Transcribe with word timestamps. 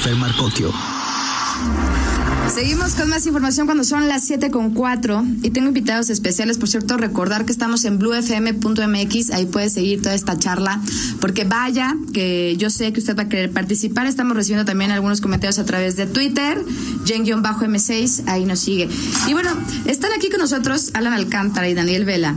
Jennifer 0.00 0.16
Marcocchio. 0.16 0.72
Seguimos 2.54 2.94
con 2.94 3.10
más 3.10 3.26
información 3.26 3.66
cuando 3.66 3.84
son 3.84 4.08
las 4.08 4.24
7 4.24 4.50
con 4.50 4.72
4 4.72 5.24
y 5.42 5.50
tengo 5.50 5.68
invitados 5.68 6.08
especiales, 6.08 6.56
por 6.56 6.68
cierto, 6.68 6.96
recordar 6.96 7.44
que 7.44 7.52
estamos 7.52 7.84
en 7.84 7.98
bluefm.mx, 7.98 9.30
ahí 9.30 9.46
puede 9.46 9.68
seguir 9.68 10.00
toda 10.00 10.14
esta 10.14 10.38
charla, 10.38 10.80
porque 11.20 11.44
vaya, 11.44 11.96
que 12.14 12.56
yo 12.56 12.70
sé 12.70 12.92
que 12.92 13.00
usted 13.00 13.16
va 13.16 13.24
a 13.24 13.28
querer 13.28 13.52
participar, 13.52 14.06
estamos 14.06 14.36
recibiendo 14.36 14.64
también 14.64 14.90
algunos 14.90 15.20
comentarios 15.20 15.58
a 15.58 15.66
través 15.66 15.96
de 15.96 16.06
Twitter, 16.06 16.64
Jen-M6, 17.04 18.22
ahí 18.26 18.46
nos 18.46 18.58
sigue. 18.58 18.88
Y 19.28 19.32
bueno, 19.34 19.50
están 19.84 20.12
aquí 20.16 20.30
con 20.30 20.40
nosotros 20.40 20.90
Alan 20.94 21.12
Alcántara 21.12 21.68
y 21.68 21.74
Daniel 21.74 22.04
Vela 22.04 22.34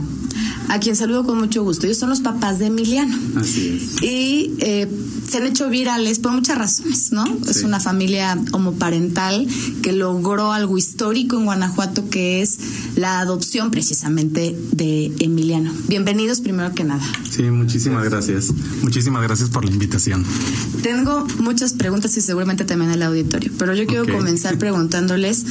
a 0.68 0.78
quien 0.80 0.96
saludo 0.96 1.24
con 1.24 1.38
mucho 1.38 1.62
gusto. 1.62 1.86
Ellos 1.86 1.98
son 1.98 2.10
los 2.10 2.20
papás 2.20 2.58
de 2.58 2.66
Emiliano. 2.66 3.16
Así 3.36 3.68
es. 3.68 4.02
Y 4.02 4.54
eh, 4.58 4.88
se 5.28 5.38
han 5.38 5.46
hecho 5.46 5.68
virales 5.68 6.18
por 6.18 6.32
muchas 6.32 6.58
razones, 6.58 7.12
¿no? 7.12 7.24
Es 7.48 7.62
una 7.62 7.80
familia 7.80 8.38
homoparental 8.52 9.46
que 9.82 9.92
logró 9.92 10.52
algo 10.52 10.78
histórico 10.78 11.36
en 11.36 11.44
Guanajuato, 11.44 12.08
que 12.08 12.42
es 12.42 12.58
la 12.96 13.20
adopción 13.20 13.70
precisamente 13.70 14.56
de 14.72 15.12
Emiliano. 15.18 15.72
Bienvenidos 15.88 16.40
primero 16.40 16.74
que 16.74 16.84
nada. 16.84 17.04
Sí, 17.30 17.42
muchísimas 17.44 18.04
gracias. 18.04 18.52
Muchísimas 18.82 19.22
gracias 19.22 19.50
por 19.50 19.64
la 19.64 19.70
invitación. 19.70 20.24
Tengo 20.82 21.26
muchas 21.38 21.72
preguntas 21.72 22.16
y 22.16 22.20
seguramente 22.20 22.64
también 22.64 22.90
el 22.90 23.02
auditorio, 23.02 23.52
pero 23.58 23.74
yo 23.74 23.86
quiero 23.86 24.06
comenzar 24.06 24.58
preguntándoles 24.58 25.44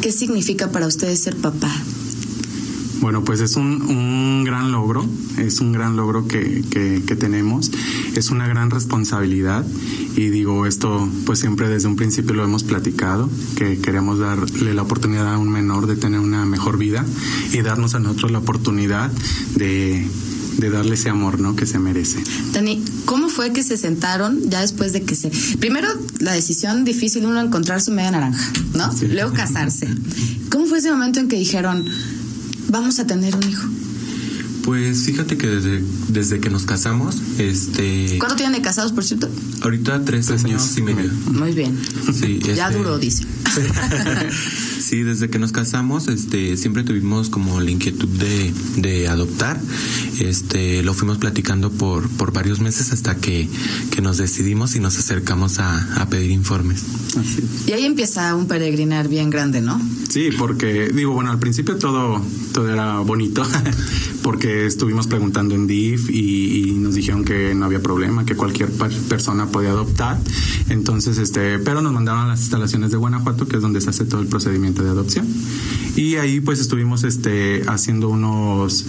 qué 0.00 0.12
significa 0.12 0.70
para 0.70 0.86
ustedes 0.86 1.20
ser 1.20 1.36
papá. 1.36 1.70
Bueno, 3.04 3.22
pues 3.22 3.40
es 3.40 3.56
un, 3.56 3.82
un 3.82 4.44
gran 4.44 4.72
logro, 4.72 5.04
es 5.36 5.60
un 5.60 5.72
gran 5.72 5.94
logro 5.94 6.26
que, 6.26 6.64
que, 6.70 7.02
que, 7.06 7.16
tenemos, 7.16 7.70
es 8.14 8.30
una 8.30 8.48
gran 8.48 8.70
responsabilidad 8.70 9.62
y 10.16 10.30
digo 10.30 10.64
esto 10.64 11.06
pues 11.26 11.38
siempre 11.38 11.68
desde 11.68 11.86
un 11.86 11.96
principio 11.96 12.34
lo 12.34 12.42
hemos 12.44 12.64
platicado, 12.64 13.28
que 13.56 13.76
queremos 13.76 14.20
darle 14.20 14.72
la 14.72 14.80
oportunidad 14.80 15.34
a 15.34 15.36
un 15.36 15.50
menor 15.50 15.86
de 15.86 15.96
tener 15.96 16.18
una 16.18 16.46
mejor 16.46 16.78
vida 16.78 17.04
y 17.52 17.60
darnos 17.60 17.94
a 17.94 17.98
nosotros 17.98 18.30
la 18.30 18.38
oportunidad 18.38 19.12
de 19.54 20.08
de 20.56 20.70
darle 20.70 20.94
ese 20.94 21.10
amor, 21.10 21.40
¿no? 21.40 21.56
Que 21.56 21.66
se 21.66 21.78
merece. 21.78 22.22
Dani, 22.52 22.82
¿cómo 23.04 23.28
fue 23.28 23.52
que 23.52 23.62
se 23.64 23.76
sentaron 23.76 24.48
ya 24.48 24.60
después 24.60 24.92
de 24.92 25.02
que 25.02 25.16
se... 25.16 25.30
Primero, 25.58 25.88
la 26.20 26.32
decisión 26.32 26.84
difícil, 26.84 27.26
uno 27.26 27.40
encontrar 27.40 27.82
su 27.82 27.90
media 27.90 28.12
naranja, 28.12 28.52
¿no? 28.72 28.92
Sí. 28.92 29.08
Luego 29.08 29.32
casarse. 29.32 29.88
¿Cómo 30.50 30.66
fue 30.66 30.78
ese 30.78 30.92
momento 30.92 31.18
en 31.18 31.28
que 31.28 31.36
dijeron, 31.36 31.84
vamos 32.68 32.98
a 32.98 33.06
tener 33.06 33.36
un 33.36 33.42
hijo? 33.42 33.68
Pues 34.64 35.04
fíjate 35.04 35.36
que 35.36 35.46
desde, 35.46 35.84
desde 36.08 36.40
que 36.40 36.48
nos 36.48 36.64
casamos, 36.64 37.16
este... 37.38 38.16
¿Cuánto 38.18 38.36
tienen 38.36 38.54
de 38.54 38.62
casados, 38.62 38.92
por 38.92 39.04
cierto? 39.04 39.28
Ahorita 39.60 40.02
tres, 40.04 40.26
tres 40.26 40.44
años, 40.44 40.62
años, 40.62 40.78
y 40.78 40.82
medio. 40.82 41.12
Muy 41.32 41.52
bien. 41.52 41.78
Sí, 42.12 42.38
ya 42.38 42.68
este... 42.68 42.78
duró, 42.78 42.98
dice. 42.98 43.24
sí, 44.84 45.02
desde 45.02 45.30
que 45.30 45.38
nos 45.38 45.52
casamos, 45.52 46.08
este, 46.08 46.56
siempre 46.56 46.82
tuvimos 46.82 47.30
como 47.30 47.60
la 47.60 47.70
inquietud 47.70 48.08
de, 48.08 48.52
de 48.76 49.08
adoptar. 49.08 49.60
Este, 50.20 50.82
lo 50.82 50.94
fuimos 50.94 51.18
platicando 51.18 51.70
por, 51.70 52.08
por 52.10 52.32
varios 52.32 52.60
meses 52.60 52.92
hasta 52.92 53.16
que, 53.16 53.48
que 53.90 54.02
nos 54.02 54.18
decidimos 54.18 54.76
y 54.76 54.80
nos 54.80 54.98
acercamos 54.98 55.58
a, 55.58 56.00
a 56.00 56.08
pedir 56.08 56.30
informes. 56.30 56.84
Así 57.18 57.42
es. 57.42 57.68
Y 57.68 57.72
ahí 57.72 57.84
empieza 57.84 58.34
un 58.34 58.46
peregrinar 58.46 59.08
bien 59.08 59.30
grande, 59.30 59.60
¿no? 59.60 59.80
Sí, 60.08 60.30
porque 60.38 60.90
digo, 60.94 61.12
bueno, 61.12 61.30
al 61.30 61.38
principio 61.38 61.76
todo, 61.76 62.22
todo 62.52 62.68
era 62.70 63.00
bonito, 63.00 63.42
porque 64.22 64.66
estuvimos 64.66 65.06
preguntando 65.06 65.54
en 65.54 65.66
DIF 65.66 66.10
y, 66.10 66.68
y, 66.68 66.72
nos 66.72 66.94
dijeron 66.94 67.24
que 67.24 67.54
no 67.54 67.64
había 67.64 67.82
problema, 67.82 68.24
que 68.24 68.36
cualquier 68.36 68.70
persona 68.70 69.46
podía 69.46 69.70
adoptar. 69.70 70.20
Entonces, 70.68 71.18
este, 71.18 71.58
pero 71.58 71.82
nos 71.82 71.92
mandaron 71.92 72.22
a 72.22 72.28
las 72.28 72.40
instalaciones 72.40 72.90
de 72.90 72.96
Guanajuato, 72.96 73.48
que 73.48 73.56
es 73.56 73.62
donde 73.62 73.80
se 73.80 73.90
hace 73.90 74.04
todo 74.04 74.20
el 74.20 74.28
procedimiento 74.28 74.73
de 74.82 74.90
adopción. 74.90 75.26
Y 75.96 76.16
ahí 76.16 76.40
pues 76.40 76.58
estuvimos 76.58 77.04
este 77.04 77.62
haciendo 77.68 78.08
unos 78.08 78.84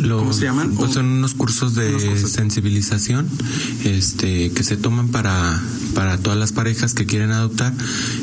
los, 0.00 0.18
¿cómo 0.20 0.32
se 0.32 0.44
llaman? 0.44 0.72
Pues 0.74 0.92
son 0.92 1.06
unos 1.06 1.34
cursos 1.34 1.74
de 1.74 1.88
unos 1.88 2.04
cursos. 2.04 2.30
sensibilización 2.30 3.28
este 3.84 4.50
que 4.50 4.62
se 4.62 4.76
toman 4.76 5.08
para 5.08 5.60
para 5.94 6.18
todas 6.18 6.38
las 6.38 6.52
parejas 6.52 6.94
que 6.94 7.06
quieren 7.06 7.30
adoptar 7.30 7.72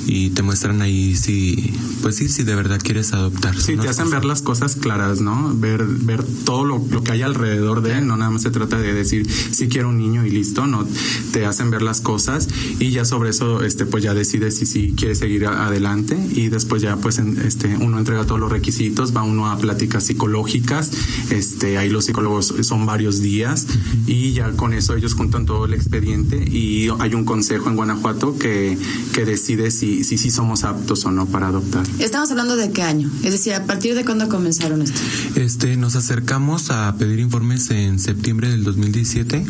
y 0.06 0.30
te 0.32 0.44
muestran 0.44 0.82
ahí 0.82 1.16
si 1.16 1.74
pues 2.02 2.18
sí 2.18 2.30
si 2.30 2.44
de 2.44 2.56
verdad 2.56 2.80
quieres 2.82 3.14
adoptar. 3.14 3.60
Sí, 3.60 3.76
te 3.78 3.88
hacen 3.88 4.10
ver 4.10 4.26
las 4.26 4.42
cosas 4.42 4.76
claras, 4.76 5.22
¿no? 5.22 5.54
Ver 5.56 5.86
ver 5.86 6.24
todo 6.46 6.66
lo, 6.66 6.86
lo 6.90 7.04
que 7.04 7.14
hay 7.14 7.22
alrededor 7.22 7.82
de, 7.82 8.02
no 8.02 8.18
nada 8.18 8.32
más 8.32 8.42
se 8.42 8.52
trata 8.52 8.78
de 8.78 8.94
decir 8.94 9.30
si 9.30 9.68
quiero 9.68 9.90
un 9.90 9.98
niño 9.98 10.26
y 10.26 10.30
listo, 10.30 10.68
no, 10.68 10.88
te 11.32 11.46
hacen 11.46 11.70
ver 11.70 11.82
las 11.82 12.02
cosas 12.02 12.48
y 12.80 12.92
ya 12.92 13.06
sobre 13.06 13.30
eso 13.30 13.64
este 13.64 13.86
pues 13.86 14.04
ya 14.04 14.14
decides 14.14 14.58
si 14.58 14.66
si 14.66 14.94
quieres 14.94 15.20
seguir 15.20 15.46
adelante 15.48 16.18
y 16.32 16.50
después 16.50 16.82
ya 16.82 16.98
pues 17.02 17.20
este 17.20 17.76
uno 17.78 17.98
entrega 18.00 18.26
todos 18.26 18.40
los 18.40 18.52
requisitos, 18.52 19.16
va 19.16 19.24
uno 19.24 19.50
a 19.50 19.58
pláticas 19.58 20.06
psicológicas, 20.06 20.92
este, 21.30 21.78
ahí 21.78 21.90
los 21.90 22.06
psicólogos 22.06 22.54
son 22.62 22.86
varios 22.86 23.22
días 23.22 23.68
y 24.08 24.34
ya 24.34 24.52
con 24.52 24.74
eso 24.74 24.96
ellos 24.96 25.14
juntan 25.14 25.46
todo 25.46 25.66
el 25.66 25.74
expediente 25.74 26.38
y 26.38 26.90
hay 27.00 27.14
un 27.14 27.26
consejo 27.26 27.70
en 27.70 27.76
Guanajuato 27.76 28.38
que, 28.38 28.78
que 29.14 29.26
decide 29.26 29.72
si, 29.72 30.04
si, 30.04 30.18
si 30.18 30.32
somos 30.32 30.64
aptos 30.64 31.06
o 31.06 31.12
no 31.12 31.26
para 31.26 31.48
adoptar. 31.48 31.86
Estamos 32.00 32.32
hablando 32.32 32.56
de 32.56 32.72
qué 32.72 32.84
año, 32.84 33.10
es 33.24 33.32
decir, 33.32 33.54
a 33.54 33.66
partir 33.66 33.96
de 33.96 34.06
cuándo 34.06 34.30
comenzaron 34.30 34.82
esto. 34.82 35.00
Este, 35.36 35.78
nos 35.78 35.96
acercamos 35.96 36.72
a 36.72 36.96
pedir 36.98 37.20
informes 37.20 37.70
en 37.72 38.00
septiembre 38.00 38.50
del 38.50 38.64
2017 38.64 39.46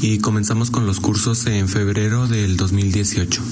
y 0.00 0.18
comenzamos 0.18 0.70
con 0.70 0.86
los 0.86 1.00
cursos 1.00 1.46
en 1.46 1.68
febrero 1.68 2.26
del 2.26 2.56
2018 2.56 3.42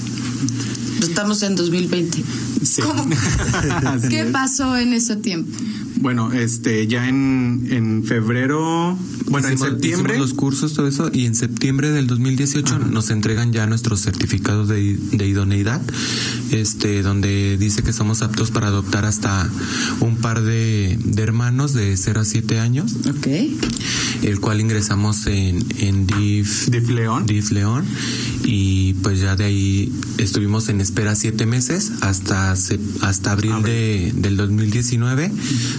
estamos 1.07 1.41
en 1.43 1.55
2020. 1.55 2.23
Sí. 2.63 2.81
¿Cómo? 2.81 3.07
¿Qué 4.09 4.25
pasó 4.25 4.77
en 4.77 4.93
ese 4.93 5.15
tiempo? 5.15 5.51
Bueno, 5.97 6.33
este, 6.33 6.87
ya 6.87 7.07
en, 7.07 7.67
en 7.71 8.03
febrero, 8.03 8.97
bueno, 9.41 9.53
hicimos, 9.53 9.67
en 9.67 9.73
septiembre. 9.73 10.17
los 10.17 10.33
cursos, 10.33 10.73
todo 10.73 10.87
eso, 10.87 11.09
y 11.13 11.25
en 11.25 11.35
septiembre 11.35 11.91
del 11.91 12.07
2018 12.07 12.75
Ajá. 12.75 12.85
nos 12.85 13.09
entregan 13.09 13.53
ya 13.53 13.65
nuestros 13.67 14.01
certificados 14.01 14.67
de, 14.67 14.97
de, 15.11 15.27
idoneidad, 15.27 15.81
este, 16.51 17.01
donde 17.01 17.57
dice 17.57 17.83
que 17.83 17.93
somos 17.93 18.21
aptos 18.21 18.51
para 18.51 18.67
adoptar 18.67 19.05
hasta 19.05 19.49
un 19.99 20.17
par 20.17 20.41
de, 20.41 20.97
de 21.03 21.23
hermanos 21.23 21.73
de 21.73 21.95
0 21.95 22.21
a 22.21 22.25
7 22.25 22.59
años. 22.59 22.93
Ok. 23.07 23.27
El 24.21 24.39
cual 24.39 24.61
ingresamos 24.61 25.27
en, 25.27 25.63
en 25.79 26.07
DIF, 26.07 26.67
DIF 26.69 26.89
León. 26.89 27.25
DIF 27.25 27.51
León. 27.51 27.85
Y 28.43 28.93
pues 28.95 29.19
ya 29.19 29.35
de 29.35 29.45
ahí 29.45 29.91
estuvimos 30.17 30.69
en 30.69 30.81
espera 30.81 31.15
siete 31.15 31.45
meses 31.45 31.91
hasta, 32.01 32.51
hasta 32.51 33.31
abril, 33.31 33.51
abril. 33.51 33.73
De, 33.73 34.13
del 34.15 34.37
2019 34.37 35.31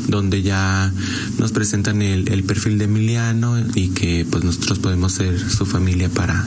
donde 0.09 0.43
ya 0.43 0.93
nos 1.38 1.53
presentan 1.53 2.03
el, 2.03 2.28
el, 2.28 2.44
perfil 2.44 2.78
de 2.78 2.84
Emiliano 2.84 3.46
y 3.75 3.89
que 3.89 4.27
pues 4.31 4.45
nosotros 4.45 4.79
podemos 4.79 5.12
ser 5.12 5.39
su 5.39 5.67
familia 5.67 6.09
para, 6.09 6.45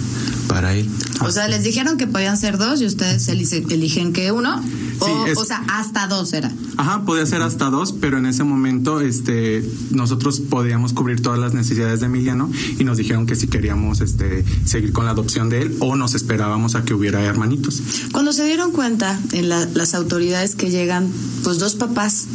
para 0.47 0.73
él. 0.75 0.89
O 1.21 1.31
sea, 1.31 1.47
les 1.47 1.63
dijeron 1.63 1.97
que 1.97 2.07
podían 2.07 2.37
ser 2.37 2.57
dos 2.57 2.81
y 2.81 2.85
ustedes 2.85 3.27
eligen 3.27 4.13
que 4.13 4.31
uno. 4.31 4.61
O, 4.99 5.05
sí, 5.05 5.11
es, 5.31 5.37
o, 5.37 5.45
sea, 5.45 5.63
hasta 5.69 6.07
dos 6.07 6.33
era. 6.33 6.51
Ajá, 6.77 7.05
podía 7.05 7.25
ser 7.25 7.41
hasta 7.41 7.69
dos, 7.69 7.93
pero 7.93 8.17
en 8.17 8.25
ese 8.25 8.43
momento 8.43 9.01
este, 9.01 9.63
nosotros 9.91 10.39
podíamos 10.39 10.93
cubrir 10.93 11.21
todas 11.21 11.39
las 11.39 11.53
necesidades 11.53 11.99
de 12.01 12.07
Emiliano 12.07 12.49
y 12.77 12.83
nos 12.83 12.97
dijeron 12.97 13.25
que 13.25 13.35
si 13.35 13.47
queríamos 13.47 14.01
este, 14.01 14.43
seguir 14.65 14.91
con 14.91 15.05
la 15.05 15.11
adopción 15.11 15.49
de 15.49 15.61
él 15.61 15.77
o 15.79 15.95
nos 15.95 16.15
esperábamos 16.15 16.75
a 16.75 16.83
que 16.83 16.93
hubiera 16.93 17.21
hermanitos. 17.21 17.81
Cuando 18.11 18.33
se 18.33 18.45
dieron 18.45 18.71
cuenta 18.71 19.19
en 19.31 19.49
la, 19.49 19.65
las 19.73 19.93
autoridades 19.93 20.55
que 20.55 20.69
llegan, 20.69 21.09
pues 21.43 21.59
dos 21.59 21.75
papás, 21.75 22.25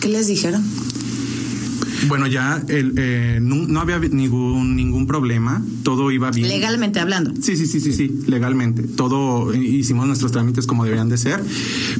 ¿qué 0.00 0.08
les 0.08 0.26
dijeron? 0.26 0.64
Bueno, 2.06 2.26
ya 2.26 2.62
el, 2.68 2.94
eh, 2.96 3.38
no, 3.42 3.56
no, 3.66 3.80
había 3.80 3.98
ningún, 3.98 4.76
ningún 4.76 5.06
problema, 5.06 5.62
todo 5.82 6.10
iba 6.10 6.30
bien. 6.30 6.48
Legalmente 6.48 7.00
hablando. 7.00 7.32
Sí, 7.40 7.56
sí, 7.56 7.66
sí, 7.66 7.80
sí, 7.80 7.92
sí, 7.92 8.20
legalmente. 8.26 8.82
Todo, 8.82 9.52
hicimos 9.54 10.06
nuestros 10.06 10.32
trámites 10.32 10.66
como 10.66 10.84
deberían 10.84 11.08
de 11.08 11.18
ser, 11.18 11.42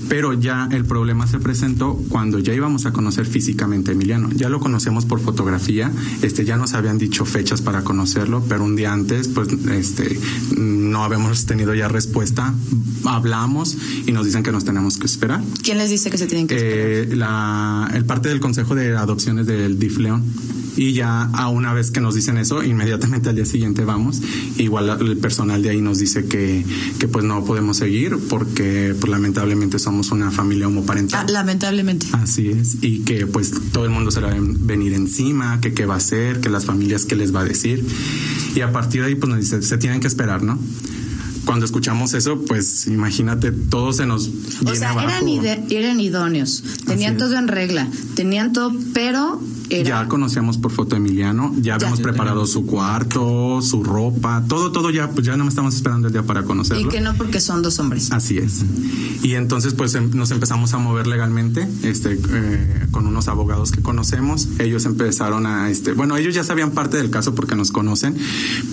pero 0.09 0.35
ya 0.35 0.69
el 0.71 0.85
problema 0.85 1.27
se 1.27 1.39
presentó 1.39 2.01
cuando 2.09 2.39
ya 2.39 2.55
íbamos 2.55 2.87
a 2.87 2.93
conocer 2.93 3.27
físicamente 3.27 3.91
a 3.91 3.95
Emiliano. 3.95 4.31
Ya 4.35 4.49
lo 4.49 4.61
conocemos 4.61 5.05
por 5.05 5.21
fotografía, 5.21 5.91
este, 6.23 6.45
ya 6.45 6.57
nos 6.57 6.75
habían 6.75 6.99
dicho 6.99 7.25
fechas 7.25 7.61
para 7.61 7.83
conocerlo, 7.83 8.45
pero 8.49 8.65
un 8.65 8.77
día 8.77 8.93
antes, 8.93 9.29
pues, 9.29 9.49
este, 9.73 10.19
no 10.57 11.03
habíamos 11.05 11.47
tenido 11.47 11.75
ya 11.75 11.89
respuesta. 11.89 12.55
Hablamos 13.05 13.77
y 14.07 14.13
nos 14.13 14.27
dicen 14.27 14.43
que 14.43 14.53
nos 14.53 14.65
tenemos 14.65 14.99
que 14.99 15.07
esperar. 15.07 15.43
¿Quién 15.63 15.79
les 15.79 15.91
dice 15.91 16.11
que 16.11 16.19
se 16.19 16.27
tienen 16.27 16.47
que 16.47 16.57
esperar? 16.57 17.13
Eh, 17.13 17.17
la, 17.17 17.91
el 17.95 18.05
parte 18.05 18.29
del 18.29 18.41
Consejo 18.41 18.75
de 18.75 18.97
Adopciones 18.97 19.47
del 19.47 19.79
DIF 19.89 19.99
León. 19.99 20.25
Y 20.77 20.93
ya 20.93 21.23
a 21.23 21.49
una 21.49 21.73
vez 21.73 21.91
que 21.91 22.01
nos 22.01 22.15
dicen 22.15 22.39
eso, 22.39 22.63
inmediatamente 22.63 23.29
al 23.29 23.35
día 23.35 23.45
siguiente 23.45 23.85
vamos. 23.85 24.21
Igual 24.59 24.97
el 25.01 25.17
personal 25.17 25.61
de 25.61 25.71
ahí 25.71 25.81
nos 25.81 25.99
dice 25.99 26.27
que, 26.27 26.65
que 27.01 27.09
pues 27.09 27.25
no 27.25 27.45
podemos 27.45 27.79
seguir 27.79 28.17
porque 28.29 28.95
pues, 28.99 29.11
lamentablemente 29.11 29.81
somos 29.81 30.13
una 30.13 30.31
familia 30.31 30.69
homoparental. 30.69 31.27
Ah, 31.29 31.33
lamentablemente. 31.33 32.07
Así 32.13 32.51
es. 32.51 32.77
Y 32.81 33.01
que 33.01 33.27
pues 33.27 33.53
todo 33.73 33.87
el 33.87 33.91
mundo 33.91 34.13
se 34.13 34.21
va 34.21 34.31
a 34.31 34.37
venir 34.39 34.93
encima, 34.93 35.61
que 35.61 35.75
qué 35.75 35.85
va 35.85 35.95
a 35.95 35.99
hacer, 35.99 36.41
que 36.41 36.49
las 36.49 36.65
familias 36.65 37.07
qué 37.07 37.17
les 37.17 37.35
va 37.35 37.41
a 37.41 37.45
decir. 37.45 37.85
Y 38.55 38.61
a 38.61 38.71
partir 38.71 39.01
de 39.01 39.09
ahí 39.09 39.15
pues 39.17 39.29
nos 39.29 39.41
dice, 39.41 39.61
se 39.63 39.79
tienen 39.79 40.01
que 40.01 40.07
esperar, 40.07 40.45
¿no? 40.45 40.59
cuando 41.45 41.65
escuchamos 41.65 42.13
eso, 42.13 42.45
pues 42.47 42.87
imagínate, 42.89 43.53
todo 43.53 43.95
se 43.95 44.05
nos 44.05 44.31
viene 44.61 44.71
O 44.71 44.75
sea, 44.75 44.91
abajo. 44.91 45.09
eran, 45.09 45.65
eran 45.71 45.99
idóneos, 45.99 46.63
tenían 46.85 47.17
todo 47.17 47.39
en 47.39 47.49
regla, 47.49 47.89
tenían 48.15 48.53
todo, 48.53 48.71
pero 48.93 49.41
era... 49.71 50.03
Ya 50.03 50.09
conocíamos 50.09 50.59
por 50.59 50.73
foto 50.73 50.95
a 50.95 50.99
Emiliano, 50.99 51.55
ya 51.61 51.75
habíamos 51.75 51.99
Ya 51.99 52.03
preparado 52.05 52.47
su 52.47 52.67
cuarto, 52.67 53.61
su 53.63 53.83
ropa, 53.85 54.43
todo, 54.49 54.73
todo 54.73 54.91
ya, 54.91 55.11
pues 55.11 55.27
ya 55.27 55.37
no 55.37 55.47
estamos 55.49 55.75
esperando 55.75 56.07
el 56.09 56.13
día 56.13 56.23
para 56.23 56.43
conocerlo. 56.45 56.87
y 56.87 56.89
que 56.89 57.01
no 57.01 57.15
porque 57.15 57.41
son 57.41 57.63
dos 57.63 57.79
hombres. 57.79 58.11
Así 58.13 58.39
es. 58.39 58.65
Y 59.23 59.35
entonces 59.35 59.75
pues 59.75 59.95
em- 59.95 60.11
nos 60.15 60.31
empezamos 60.31 60.75
a 60.75 60.79
mover 60.79 61.07
legalmente, 61.07 61.67
este, 61.83 62.19
eh, 62.31 62.87
con 62.91 63.07
unos 63.07 63.29
abogados 63.29 63.71
que 63.73 63.83
conocemos. 63.83 64.49
Ellos 64.59 64.85
empezaron 64.85 65.47
a, 65.47 65.71
este, 65.71 65.93
bueno, 65.93 66.17
ellos 66.17 66.35
ya 66.35 66.45
sabían 66.45 66.71
parte 66.73 66.97
del 66.97 67.11
caso 67.11 67.35
porque 67.35 67.55
nos 67.57 67.71
conocen, 67.73 68.17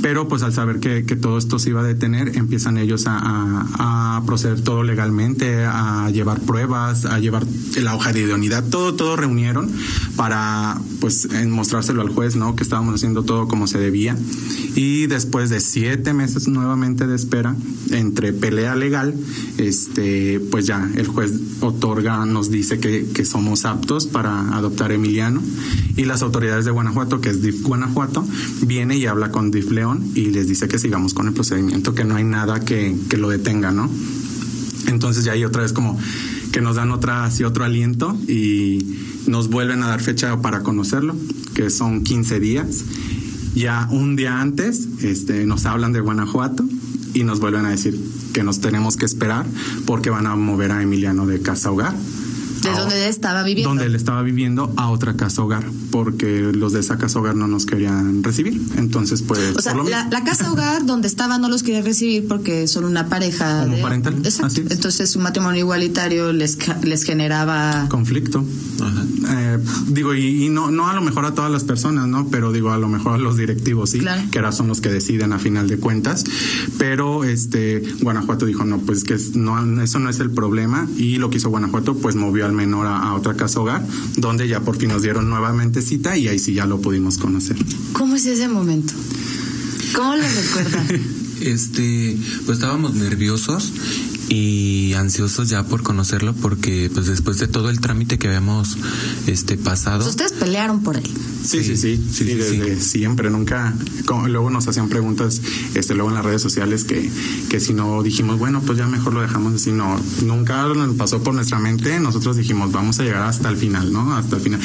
pero 0.01 0.27
pues 0.27 0.43
al 0.43 0.53
saber 0.53 0.79
que, 0.79 1.05
que 1.05 1.15
todo 1.15 1.37
esto 1.37 1.59
se 1.59 1.69
iba 1.71 1.81
a 1.81 1.83
detener, 1.83 2.37
empiezan 2.37 2.77
ellos 2.77 3.07
a, 3.07 3.17
a- 3.17 4.17
a 4.17 4.23
proceder 4.25 4.61
todo 4.61 4.83
legalmente, 4.83 5.65
a 5.65 6.09
llevar 6.11 6.39
pruebas, 6.41 7.05
a 7.05 7.19
llevar 7.19 7.45
la 7.81 7.95
hoja 7.95 8.13
de 8.13 8.21
idoneidad, 8.21 8.63
todo, 8.69 8.93
todo 8.95 9.15
reunieron 9.15 9.69
para 10.15 10.77
pues 10.99 11.25
en 11.25 11.51
mostrárselo 11.51 12.01
al 12.01 12.09
juez, 12.09 12.35
¿no? 12.35 12.55
Que 12.55 12.63
estábamos 12.63 12.95
haciendo 12.95 13.23
todo 13.23 13.47
como 13.47 13.67
se 13.67 13.77
debía. 13.77 14.17
Y 14.75 15.07
después 15.07 15.49
de 15.49 15.59
siete 15.59 16.13
meses 16.13 16.47
nuevamente 16.47 17.07
de 17.07 17.15
espera, 17.15 17.55
entre 17.91 18.33
pelea 18.33 18.75
legal, 18.75 19.13
este, 19.57 20.39
pues 20.51 20.65
ya 20.65 20.89
el 20.95 21.07
juez 21.07 21.31
otorga, 21.61 22.25
nos 22.25 22.49
dice 22.49 22.79
que, 22.79 23.05
que 23.13 23.25
somos 23.25 23.65
aptos 23.65 24.07
para 24.07 24.55
adoptar 24.55 24.91
Emiliano. 24.91 25.41
Y 25.95 26.05
las 26.05 26.21
autoridades 26.21 26.65
de 26.65 26.71
Guanajuato, 26.71 27.21
que 27.21 27.29
es 27.29 27.41
DIF 27.41 27.61
Guanajuato, 27.63 28.25
viene 28.61 28.97
y 28.97 29.05
habla 29.05 29.31
con 29.31 29.51
DIF 29.51 29.71
León 29.71 30.11
y 30.15 30.31
les 30.31 30.47
dice 30.47 30.67
que 30.67 30.79
sigamos 30.79 31.13
con 31.13 31.27
el 31.27 31.33
procedimiento, 31.33 31.93
que 31.93 32.03
no 32.03 32.15
hay 32.15 32.23
nada 32.23 32.59
que, 32.59 32.95
que 33.09 33.17
lo 33.17 33.29
detenga, 33.29 33.71
¿no? 33.71 33.89
Entonces 34.87 35.23
ya 35.23 35.33
ahí 35.33 35.43
otra 35.43 35.61
vez 35.61 35.73
como 35.73 35.97
que 36.51 36.61
nos 36.61 36.75
dan 36.77 36.91
otra 36.91 37.25
así 37.25 37.43
otro 37.43 37.65
aliento 37.65 38.17
y 38.27 38.79
nos 39.27 39.49
vuelven 39.49 39.83
a 39.83 39.87
dar 39.87 40.01
fecha 40.01 40.41
para 40.41 40.61
conocerlo, 40.61 41.15
que 41.53 41.69
son 41.69 42.03
15 42.03 42.39
días. 42.39 42.83
Ya 43.55 43.87
un 43.91 44.15
día 44.15 44.41
antes 44.41 44.87
este, 45.01 45.45
nos 45.45 45.65
hablan 45.65 45.93
de 45.93 46.01
Guanajuato 46.01 46.65
y 47.13 47.23
nos 47.23 47.39
vuelven 47.39 47.65
a 47.65 47.69
decir 47.69 47.97
que 48.33 48.43
nos 48.43 48.59
tenemos 48.59 48.97
que 48.97 49.05
esperar 49.05 49.45
porque 49.85 50.09
van 50.09 50.27
a 50.27 50.35
mover 50.35 50.71
a 50.71 50.81
Emiliano 50.81 51.25
de 51.25 51.41
casa 51.41 51.71
hogar. 51.71 51.95
De 52.65 52.75
a- 52.75 52.79
donde 52.79 53.03
él 53.03 53.09
estaba 53.09 53.43
viviendo. 53.43 53.69
Donde 53.69 53.85
él 53.85 53.95
estaba 53.95 54.21
viviendo 54.21 54.73
a 54.77 54.89
otra 54.89 55.15
casa 55.15 55.41
hogar, 55.41 55.65
porque 55.91 56.51
los 56.53 56.73
de 56.73 56.79
esa 56.81 56.97
casa 56.97 57.19
hogar 57.19 57.35
no 57.35 57.47
nos 57.47 57.65
querían 57.65 58.23
recibir. 58.23 58.61
Entonces, 58.77 59.21
pues. 59.21 59.55
O 59.55 59.61
sea, 59.61 59.73
por 59.73 59.83
lo 59.85 59.89
la, 59.89 60.07
la 60.11 60.23
casa 60.23 60.51
hogar 60.51 60.85
donde 60.85 61.07
estaba 61.07 61.37
no 61.37 61.49
los 61.49 61.63
quería 61.63 61.81
recibir 61.81 62.27
porque 62.27 62.67
son 62.67 62.85
una 62.85 63.07
pareja. 63.07 63.63
Como 63.63 63.75
de- 63.77 63.81
parental, 63.81 64.15
Exacto. 64.23 64.47
así 64.47 64.61
es. 64.61 64.71
Entonces, 64.71 65.15
un 65.15 65.23
matrimonio 65.23 65.59
igualitario 65.61 66.33
les, 66.33 66.55
ca- 66.55 66.79
les 66.83 67.03
generaba. 67.03 67.87
conflicto. 67.89 68.43
Ajá. 68.81 69.03
Eh, 69.29 69.59
digo, 69.87 70.13
y, 70.13 70.45
y 70.45 70.49
no, 70.49 70.71
no 70.71 70.87
a 70.87 70.93
lo 70.93 71.01
mejor 71.01 71.25
a 71.25 71.33
todas 71.33 71.51
las 71.51 71.63
personas, 71.63 72.07
¿no? 72.07 72.27
Pero 72.29 72.51
digo, 72.51 72.71
a 72.71 72.77
lo 72.77 72.87
mejor 72.87 73.13
a 73.15 73.17
los 73.17 73.37
directivos, 73.37 73.91
sí, 73.91 73.99
Claro. 73.99 74.21
que 74.31 74.39
ahora 74.39 74.51
son 74.51 74.67
los 74.67 74.81
que 74.81 74.89
deciden 74.89 75.33
a 75.33 75.39
final 75.39 75.67
de 75.67 75.77
cuentas. 75.77 76.23
Pero 76.77 77.23
este 77.23 77.81
Guanajuato 78.01 78.45
dijo, 78.45 78.65
no, 78.65 78.79
pues 78.79 79.03
que 79.03 79.13
es- 79.15 79.35
no, 79.35 79.81
eso 79.81 79.99
no 79.99 80.09
es 80.09 80.19
el 80.19 80.31
problema. 80.31 80.87
Y 80.97 81.17
lo 81.17 81.29
que 81.29 81.37
hizo 81.37 81.49
Guanajuato, 81.49 81.95
pues 81.95 82.15
movió 82.15 82.45
al 82.45 82.53
menor 82.55 82.87
a, 82.87 82.97
a 82.99 83.13
otra 83.13 83.35
casa 83.35 83.59
hogar, 83.59 83.85
donde 84.17 84.47
ya 84.47 84.61
por 84.61 84.77
fin 84.77 84.89
nos 84.89 85.01
dieron 85.03 85.29
nuevamente 85.29 85.81
cita 85.81 86.17
y 86.17 86.27
ahí 86.27 86.39
sí 86.39 86.53
ya 86.53 86.65
lo 86.65 86.79
pudimos 86.81 87.17
conocer. 87.17 87.57
¿Cómo 87.93 88.15
es 88.15 88.25
ese 88.25 88.47
momento? 88.47 88.93
¿Cómo 89.95 90.15
lo 90.15 90.23
recuerdan? 90.23 90.87
Este, 91.41 92.17
pues 92.45 92.59
estábamos 92.59 92.95
nerviosos 92.95 93.73
y 94.29 94.93
ansiosos 94.93 95.49
ya 95.49 95.63
por 95.63 95.83
conocerlo 95.83 96.33
porque 96.33 96.89
pues 96.93 97.07
después 97.07 97.37
de 97.37 97.47
todo 97.47 97.69
el 97.69 97.79
trámite 97.79 98.17
que 98.17 98.27
habíamos 98.27 98.77
este 99.27 99.57
pasado 99.57 100.07
Ustedes 100.07 100.31
pelearon 100.33 100.81
por 100.81 100.97
él. 100.97 101.03
Sí, 101.43 101.63
sí, 101.63 101.77
sí, 101.77 101.97
sí, 101.97 102.01
sí, 102.11 102.25
sí, 102.25 102.33
desde 102.33 102.81
siempre, 102.81 103.29
nunca, 103.29 103.73
como- 104.07 104.27
luego 104.27 104.49
nos 104.49 104.67
hacían 104.67 104.89
preguntas, 104.89 105.41
este, 105.75 105.93
luego 105.93 106.09
en 106.09 106.15
las 106.15 106.25
redes 106.25 106.41
sociales 106.41 106.83
que, 106.85 107.09
que 107.49 107.59
si 107.59 107.73
no 107.73 108.01
dijimos, 108.01 108.39
bueno, 108.39 108.61
pues 108.65 108.79
ya 108.79 108.87
mejor 108.87 109.13
lo 109.13 109.21
dejamos 109.21 109.53
así, 109.53 109.71
no, 109.71 109.99
nunca 110.25 110.65
nos 110.65 110.95
pasó 110.95 111.21
por 111.21 111.35
nuestra 111.35 111.59
mente, 111.59 111.99
nosotros 111.99 112.35
dijimos, 112.37 112.71
vamos 112.71 112.99
a 112.99 113.03
llegar 113.03 113.21
hasta 113.23 113.49
el 113.49 113.57
final, 113.57 113.93
¿no? 113.93 114.15
Hasta 114.15 114.37
el 114.37 114.41
final. 114.41 114.59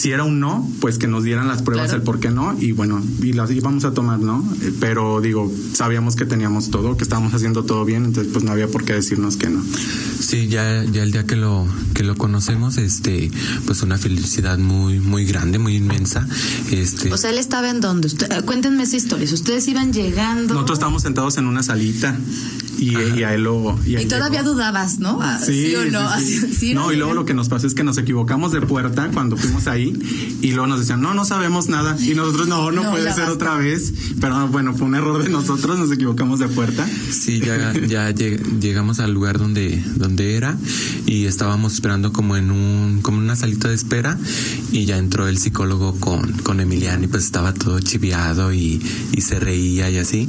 Si 0.00 0.12
era 0.12 0.24
un 0.24 0.40
no, 0.40 0.66
pues 0.80 0.96
que 0.96 1.06
nos 1.06 1.24
dieran 1.24 1.46
las 1.46 1.60
pruebas 1.60 1.88
Claro. 1.88 1.98
el 2.00 2.04
por 2.04 2.20
qué 2.20 2.30
no, 2.30 2.56
y 2.58 2.72
bueno, 2.72 3.02
y 3.22 3.34
las 3.34 3.50
íbamos 3.50 3.84
a 3.84 3.92
tomar, 3.92 4.18
¿no? 4.18 4.42
Eh, 4.62 4.72
Pero 4.80 5.20
digo, 5.20 5.52
sabíamos 5.74 6.16
que 6.16 6.24
teníamos 6.24 6.70
todo, 6.70 6.96
que 6.96 7.02
estábamos 7.04 7.34
haciendo 7.34 7.64
todo 7.64 7.84
bien, 7.84 8.06
entonces 8.06 8.32
pues 8.32 8.42
no 8.42 8.50
había 8.52 8.66
por 8.68 8.84
qué 8.84 8.94
decirnos 8.94 9.36
que 9.36 9.50
no. 9.50 9.62
Sí, 10.20 10.48
ya, 10.48 10.84
ya 10.84 11.02
el 11.02 11.12
día 11.12 11.26
que 11.26 11.36
lo, 11.36 11.66
que 11.92 12.02
lo 12.02 12.16
conocemos, 12.16 12.78
este, 12.78 13.30
pues 13.66 13.82
una 13.82 13.98
felicidad 13.98 14.56
muy, 14.58 15.00
muy 15.00 15.26
grande, 15.26 15.58
muy 15.58 15.74
inmensa. 15.76 16.26
Este, 16.70 17.12
O 17.12 17.16
sea, 17.18 17.28
él 17.30 17.38
estaba 17.38 17.68
en 17.68 17.80
dónde? 17.80 18.06
Usted- 18.06 18.32
eh, 18.32 18.42
cuéntenme 18.42 18.84
esa 18.84 18.96
historia. 18.96 19.26
Ustedes 19.30 19.68
iban 19.68 19.92
llegando. 19.92 20.54
Nosotros 20.54 20.78
estábamos 20.78 21.02
sentados 21.02 21.36
en 21.36 21.46
una 21.46 21.62
salita 21.62 22.16
y, 22.78 22.96
y 23.18 23.22
a 23.24 23.34
él 23.34 23.42
lo... 23.44 23.78
Y 23.84 24.06
todavía 24.06 24.40
llegó. 24.40 24.54
dudabas, 24.54 24.98
¿no? 24.98 25.18
Ah, 25.20 25.38
Sí, 25.44 25.74
o 25.74 25.84
no? 25.90 26.00
sí, 26.18 26.24
sí. 26.24 26.36
Así- 26.44 26.54
sí, 26.54 26.74
no, 26.74 26.90
y 26.92 26.96
luego 26.96 27.12
lo 27.14 27.24
que 27.26 27.34
nos 27.34 27.48
pasó 27.50 27.66
es 27.66 27.74
que 27.74 27.84
nos 27.84 27.98
equivocamos 27.98 28.52
de 28.52 28.60
puerta 28.62 29.10
cuando 29.12 29.36
fuimos 29.36 29.66
ahí 29.66 29.89
y 30.42 30.50
luego 30.52 30.66
nos 30.66 30.80
decían, 30.80 31.00
no, 31.00 31.14
no 31.14 31.24
sabemos 31.24 31.68
nada. 31.68 31.96
Y 32.00 32.14
nosotros, 32.14 32.48
no, 32.48 32.70
no, 32.70 32.82
No, 32.82 32.90
puede 32.90 33.04
ser 33.12 33.24
basta. 33.24 33.32
otra 33.32 33.54
vez. 33.56 33.92
Pero 34.20 34.48
bueno, 34.48 34.74
fue 34.74 34.86
un 34.86 34.94
error 34.94 35.22
de 35.22 35.28
nosotros, 35.30 35.78
nos 35.78 35.90
equivocamos 35.92 36.38
de 36.40 36.48
puerta. 36.48 36.86
Sí, 37.10 37.40
ya, 37.40 37.72
ya 37.88 38.10
lleg- 38.10 38.60
llegamos 38.60 39.00
al 39.00 39.12
lugar 39.12 39.38
donde, 39.38 39.82
donde 39.96 40.34
era 40.36 40.56
y 41.06 41.24
estábamos 41.26 41.74
esperando 41.74 42.12
como 42.12 42.36
en 42.36 42.50
un, 42.50 43.00
como 43.02 43.18
una 43.18 43.36
salita 43.36 43.68
de 43.68 43.74
espera 43.74 44.18
y 44.72 44.84
ya 44.84 44.98
entró 44.98 45.26
el 45.28 45.38
psicólogo 45.38 45.94
con, 46.00 46.32
con 46.42 46.60
Emiliano 46.60 47.04
y 47.04 47.06
pues 47.08 47.24
estaba 47.24 47.52
todo 47.54 47.80
chiviado 47.80 48.52
y, 48.52 48.80
y 49.12 49.20
se 49.20 49.38
reía 49.40 49.90
y 49.90 49.98
así. 49.98 50.28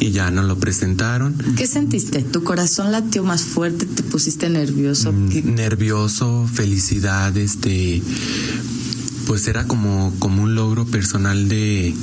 Y 0.00 0.10
ya 0.12 0.30
nos 0.30 0.46
lo 0.46 0.58
presentaron. 0.58 1.34
¿Qué 1.56 1.66
sentiste? 1.66 2.22
¿Tu 2.22 2.42
corazón 2.42 2.90
latió 2.92 3.22
más 3.24 3.42
fuerte? 3.42 3.86
¿Te 3.86 4.02
pusiste 4.02 4.48
nervioso? 4.48 5.12
¿Qué- 5.30 5.40
Mm, 5.42 5.54
nervioso, 5.54 6.48
felicidad, 6.52 7.34
este, 7.36 8.02
pues 9.26 9.46
era 9.48 9.66
como, 9.66 10.12
como 10.18 10.42
un 10.42 10.54
logro 10.54 10.86
personal 10.86 11.48
de, 11.48 11.94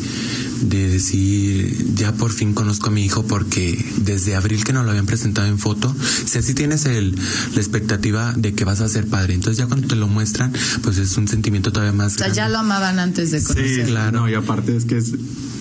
de 0.61 0.87
decir, 0.89 1.93
ya 1.95 2.13
por 2.13 2.31
fin 2.31 2.53
conozco 2.53 2.87
a 2.87 2.91
mi 2.91 3.03
hijo 3.05 3.25
porque 3.25 3.83
desde 3.97 4.35
abril 4.35 4.63
que 4.63 4.73
nos 4.73 4.83
lo 4.85 4.91
habían 4.91 5.05
presentado 5.05 5.47
en 5.47 5.59
foto, 5.59 5.93
si 6.25 6.37
así 6.37 6.53
tienes 6.53 6.85
el, 6.85 7.15
la 7.53 7.57
expectativa 7.61 8.33
de 8.35 8.53
que 8.53 8.63
vas 8.65 8.81
a 8.81 8.87
ser 8.89 9.07
padre, 9.07 9.33
entonces 9.33 9.57
ya 9.57 9.67
cuando 9.67 9.87
te 9.87 9.95
lo 9.95 10.07
muestran, 10.07 10.53
pues 10.83 10.97
es 10.97 11.17
un 11.17 11.27
sentimiento 11.27 11.71
todavía 11.71 11.93
más 11.93 12.13
O 12.13 12.17
sea, 12.17 12.27
grande. 12.27 12.37
ya 12.37 12.49
lo 12.49 12.57
amaban 12.59 12.99
antes 12.99 13.31
de 13.31 13.41
conocerlo. 13.43 13.85
Sí, 13.85 13.91
claro. 13.91 14.19
No, 14.21 14.29
y 14.29 14.33
aparte 14.33 14.75
es 14.75 14.85
que 14.85 14.97
es 14.97 15.13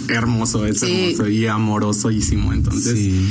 hermoso, 0.08 0.64
es 0.66 0.78
Sí. 0.80 0.86
hermoso 1.10 1.28
y 1.28 1.46
amorosísimo. 1.46 2.52
Entonces, 2.52 2.92
Sí. 2.96 3.28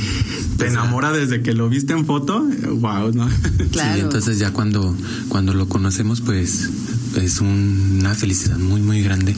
te 0.58 0.66
enamora 0.66 1.10
desde 1.12 1.40
que 1.42 1.54
lo 1.54 1.68
viste 1.70 1.92
en 1.94 2.04
foto. 2.04 2.40
Wow, 2.68 3.12
¿no? 3.14 3.28
Claro. 3.72 3.94
Sí, 3.94 4.00
entonces 4.00 4.38
ya 4.38 4.52
cuando, 4.52 4.94
cuando 5.28 5.54
lo 5.54 5.68
conocemos, 5.68 6.20
pues 6.20 6.68
es 7.16 7.40
un- 7.40 7.96
una 8.00 8.14
felicidad 8.14 8.58
muy, 8.58 8.80
muy 8.82 9.02
grande. 9.02 9.34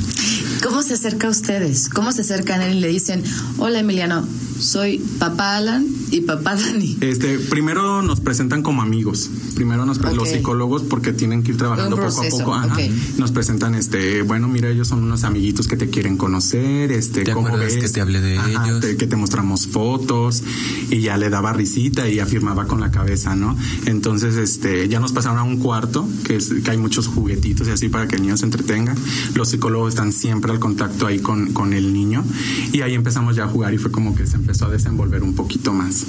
¿Cómo 0.62 0.82
se 0.82 0.94
acerca 0.94 1.28
a 1.28 1.30
ustedes? 1.30 1.88
¿Cómo 1.88 2.12
se 2.12 2.23
acercan 2.23 2.61
a 2.61 2.66
él 2.66 2.78
y 2.78 2.80
le 2.80 2.88
dicen, 2.88 3.23
hola 3.58 3.80
Emiliano, 3.80 4.26
soy 4.58 4.99
papá 5.18 5.56
Alan 5.56 5.87
y 6.11 6.23
papá 6.23 6.56
Dani? 6.56 6.99
Este, 7.00 7.38
primero 7.38 8.02
nos 8.02 8.20
presentan 8.20 8.62
como 8.62 8.82
amigos. 8.82 9.30
Primero 9.54 9.87
nos 9.87 9.99
pre- 9.99 10.11
Ok. 10.11 10.16
los 10.16 10.28
psicólogos 10.30 10.82
porque 10.82 11.12
tienen 11.12 11.42
que 11.44 11.52
ir 11.52 11.56
trabajando 11.56 11.97
poco 11.97 12.20
a 12.23 12.28
poco. 12.28 12.54
Ajá. 12.54 12.75
ok. 12.75 12.80
Nos 13.18 13.30
presentan 13.30 13.75
este, 13.76 14.23
bueno, 14.23 14.49
mira, 14.49 14.68
ellos 14.68 14.88
son 14.88 15.04
unos 15.04 15.23
amiguitos 15.25 15.68
que 15.68 15.76
te 15.76 15.88
quieren 15.90 16.16
conocer, 16.16 16.90
este, 16.92 17.23
¿Te 17.23 17.32
¿cómo 17.32 17.47
acuerdas 17.49 17.75
ves? 17.75 17.85
que 17.85 17.88
te 17.90 18.00
hablé 18.00 18.20
de 18.20 18.35
ellos? 18.37 18.80
te- 18.80 18.97
que 18.97 19.06
te 19.06 19.16
mostramos 19.16 19.66
fotos 19.68 20.42
y 20.90 21.00
ya 21.00 21.16
le 21.16 21.30
daba 21.30 21.52
risita 21.52 22.08
y 22.08 22.18
afirmaba 22.18 22.66
con 22.66 22.80
la 22.80 22.90
cabeza, 22.90 23.37
¿no? 23.37 23.56
Entonces, 23.87 24.35
este, 24.37 24.88
ya 24.88 24.99
nos 24.99 25.12
pasaron 25.12 25.38
a 25.38 25.42
un 25.44 25.58
cuarto 25.58 26.08
que, 26.25 26.37
es, 26.37 26.49
que 26.64 26.70
hay 26.70 26.76
muchos 26.78 27.06
juguetitos 27.06 27.67
y 27.68 27.70
así 27.72 27.88
para 27.88 28.08
que 28.08 28.16
el 28.16 28.22
niño 28.22 28.37
se 28.37 28.44
entretenga. 28.46 28.94
Los 29.34 29.50
psicólogos 29.50 29.90
están 29.90 30.12
siempre 30.12 30.50
al 30.50 30.58
contacto 30.58 31.06
ahí 31.06 31.20
con, 31.20 31.52
con 31.52 31.72
el 31.72 31.92
niño 31.92 32.25
y 32.72 32.80
ahí 32.80 32.94
empezamos 32.94 33.37
ya 33.37 33.44
a 33.44 33.48
jugar 33.48 33.75
y 33.75 33.78
fue 33.78 33.90
como 33.90 34.14
que 34.14 34.26
se 34.26 34.37
empezó 34.37 34.66
a 34.66 34.70
desenvolver 34.70 35.22
un 35.22 35.34
poquito 35.34 35.72
más. 35.72 36.04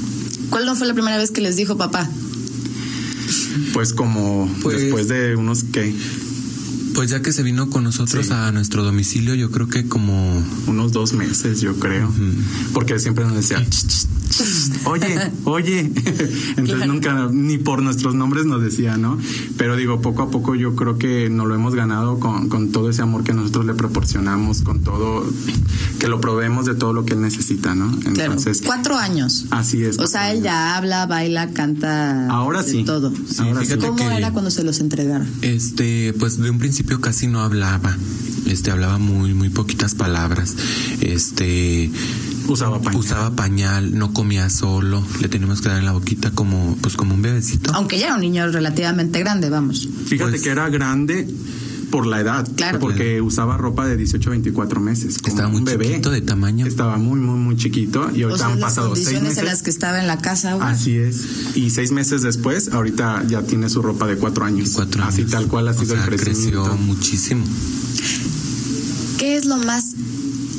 ¿Cuál 0.49 0.65
no 0.65 0.75
fue 0.75 0.87
la 0.87 0.93
primera 0.93 1.17
vez 1.17 1.31
que 1.31 1.41
les 1.41 1.55
dijo 1.55 1.77
papá? 1.77 2.09
Pues 3.73 3.93
como 3.93 4.49
Pues- 4.61 4.79
después 4.79 5.07
de 5.07 5.35
unos 5.35 5.63
que 5.63 5.93
Pues 6.95 7.11
ya 7.11 7.21
que 7.21 7.31
se 7.31 7.43
vino 7.43 7.69
con 7.69 7.83
nosotros 7.85 8.25
Sí. 8.27 8.33
a 8.33 8.51
nuestro 8.51 8.83
domicilio, 8.83 9.33
yo 9.35 9.51
creo 9.51 9.67
que 9.69 9.87
como 9.87 10.43
unos 10.67 10.91
dos 10.91 11.13
meses, 11.13 11.61
yo 11.61 11.75
creo, 11.79 12.11
porque 12.73 12.99
siempre 12.99 13.23
nos 13.23 13.35
decía, 13.35 13.63
"Ch, 13.63 13.69
ch, 13.69 13.87
ch", 13.87 14.07
oye, 14.85 15.31
oye. 15.45 15.79
Entonces 16.57 16.87
nunca, 16.87 17.29
ni 17.31 17.57
por 17.57 17.81
nuestros 17.81 18.15
nombres 18.15 18.45
nos 18.45 18.61
decía, 18.61 18.97
¿no? 18.97 19.17
Pero 19.57 19.75
digo, 19.75 20.01
poco 20.01 20.23
a 20.23 20.31
poco 20.31 20.55
yo 20.55 20.75
creo 20.75 20.97
que 20.97 21.29
nos 21.29 21.47
lo 21.47 21.55
hemos 21.55 21.75
ganado 21.75 22.19
con, 22.19 22.49
con 22.49 22.71
todo 22.71 22.89
ese 22.89 23.01
amor 23.01 23.23
que 23.23 23.33
nosotros 23.33 23.65
le 23.65 23.73
proporcionamos, 23.73 24.61
con 24.61 24.81
todo, 24.81 25.25
que 25.99 26.07
lo 26.07 26.21
probemos 26.21 26.65
de 26.65 26.75
todo 26.75 26.93
lo 26.93 27.05
que 27.05 27.13
él 27.13 27.21
necesita, 27.21 27.75
¿no? 27.75 27.97
Entonces. 28.05 28.61
Cuatro 28.65 28.97
años. 28.97 29.45
Así 29.49 29.83
es. 29.83 29.99
O 29.99 30.07
sea, 30.07 30.31
él 30.31 30.41
ya 30.41 30.77
habla, 30.77 31.05
baila, 31.05 31.49
canta. 31.51 32.29
Ahora 32.29 32.63
sí. 32.63 32.83
Todo. 32.83 33.11
Ahora 33.39 33.65
sí. 33.65 33.75
¿Cómo 33.77 34.09
era 34.09 34.31
cuando 34.31 34.51
se 34.51 34.63
los 34.63 34.79
entregaron? 34.79 35.27
Este, 35.41 36.13
pues 36.19 36.37
de 36.37 36.49
un 36.49 36.59
principio 36.59 37.01
casi 37.01 37.27
no 37.27 37.41
hablaba. 37.41 37.97
Este, 38.45 38.71
hablaba 38.71 38.97
muy, 38.97 39.33
muy 39.33 39.49
poquitas 39.49 39.95
palabras. 39.95 40.55
Este, 41.01 41.91
usaba 42.47 42.79
pañal. 42.81 42.99
usaba 42.99 43.35
pañal, 43.35 43.97
no 43.97 44.13
comía 44.13 44.49
solo, 44.49 45.03
le 45.19 45.27
teníamos 45.29 45.61
que 45.61 45.69
dar 45.69 45.79
en 45.79 45.85
la 45.85 45.91
boquita 45.93 46.31
como, 46.31 46.77
pues 46.81 46.95
como 46.95 47.13
un 47.15 47.21
bebecito. 47.21 47.71
Aunque 47.73 47.97
ya 47.99 48.07
era 48.07 48.15
un 48.15 48.21
niño 48.21 48.47
relativamente 48.47 49.19
grande, 49.19 49.49
vamos. 49.49 49.87
Fíjate 50.07 50.31
Pues- 50.31 50.41
que 50.43 50.49
era 50.49 50.69
grande 50.69 51.27
por 51.91 52.05
la 52.05 52.21
edad, 52.21 52.47
Claro. 52.55 52.77
porque 52.79 53.19
usaba 53.19 53.57
ropa 53.57 53.87
de 53.87 53.97
18 53.97 54.29
a 54.29 54.31
24 54.31 54.79
meses, 54.79 55.17
como 55.17 55.29
Estaba 55.33 55.49
muy 55.49 55.59
un 55.59 55.65
bebé. 55.65 55.87
chiquito 55.87 56.11
de 56.11 56.21
tamaño. 56.21 56.67
Estaba 56.67 56.97
muy, 56.97 57.19
muy, 57.19 57.39
muy 57.39 57.55
chiquito 57.57 58.11
y 58.13 58.23
O 58.23 58.27
ahorita 58.27 58.37
sea, 58.45 58.53
han 58.53 58.59
las 58.59 58.69
pasado 58.69 58.95
seis 58.95 59.07
condiciones 59.07 59.23
meses. 59.29 59.37
en 59.39 59.45
las 59.45 59.63
que 59.63 59.69
estaba 59.71 59.99
en 59.99 60.05
la 60.07 60.19
casa. 60.19 60.51
ahora. 60.51 60.69
Así 60.69 60.95
es. 60.95 61.23
Y 61.55 61.71
seis 61.71 61.91
meses 61.91 62.21
después, 62.21 62.69
ahorita 62.69 63.23
ya 63.27 63.41
tiene 63.41 63.69
su 63.69 63.81
ropa 63.81 64.05
de 64.05 64.17
cuatro 64.17 64.45
años. 64.45 64.69
Cuatro 64.75 65.03
Así 65.03 65.21
años. 65.21 65.31
tal 65.31 65.47
cual 65.47 65.67
ha 65.67 65.71
O 65.71 65.73
sido 65.73 65.95
sea, 65.95 66.03
el 66.03 66.09
crecimiento. 66.11 66.63
creció 66.63 66.77
muchísimo. 66.77 67.43
¿Qué 69.17 69.35
es 69.35 69.45
lo 69.45 69.57
más 69.57 69.93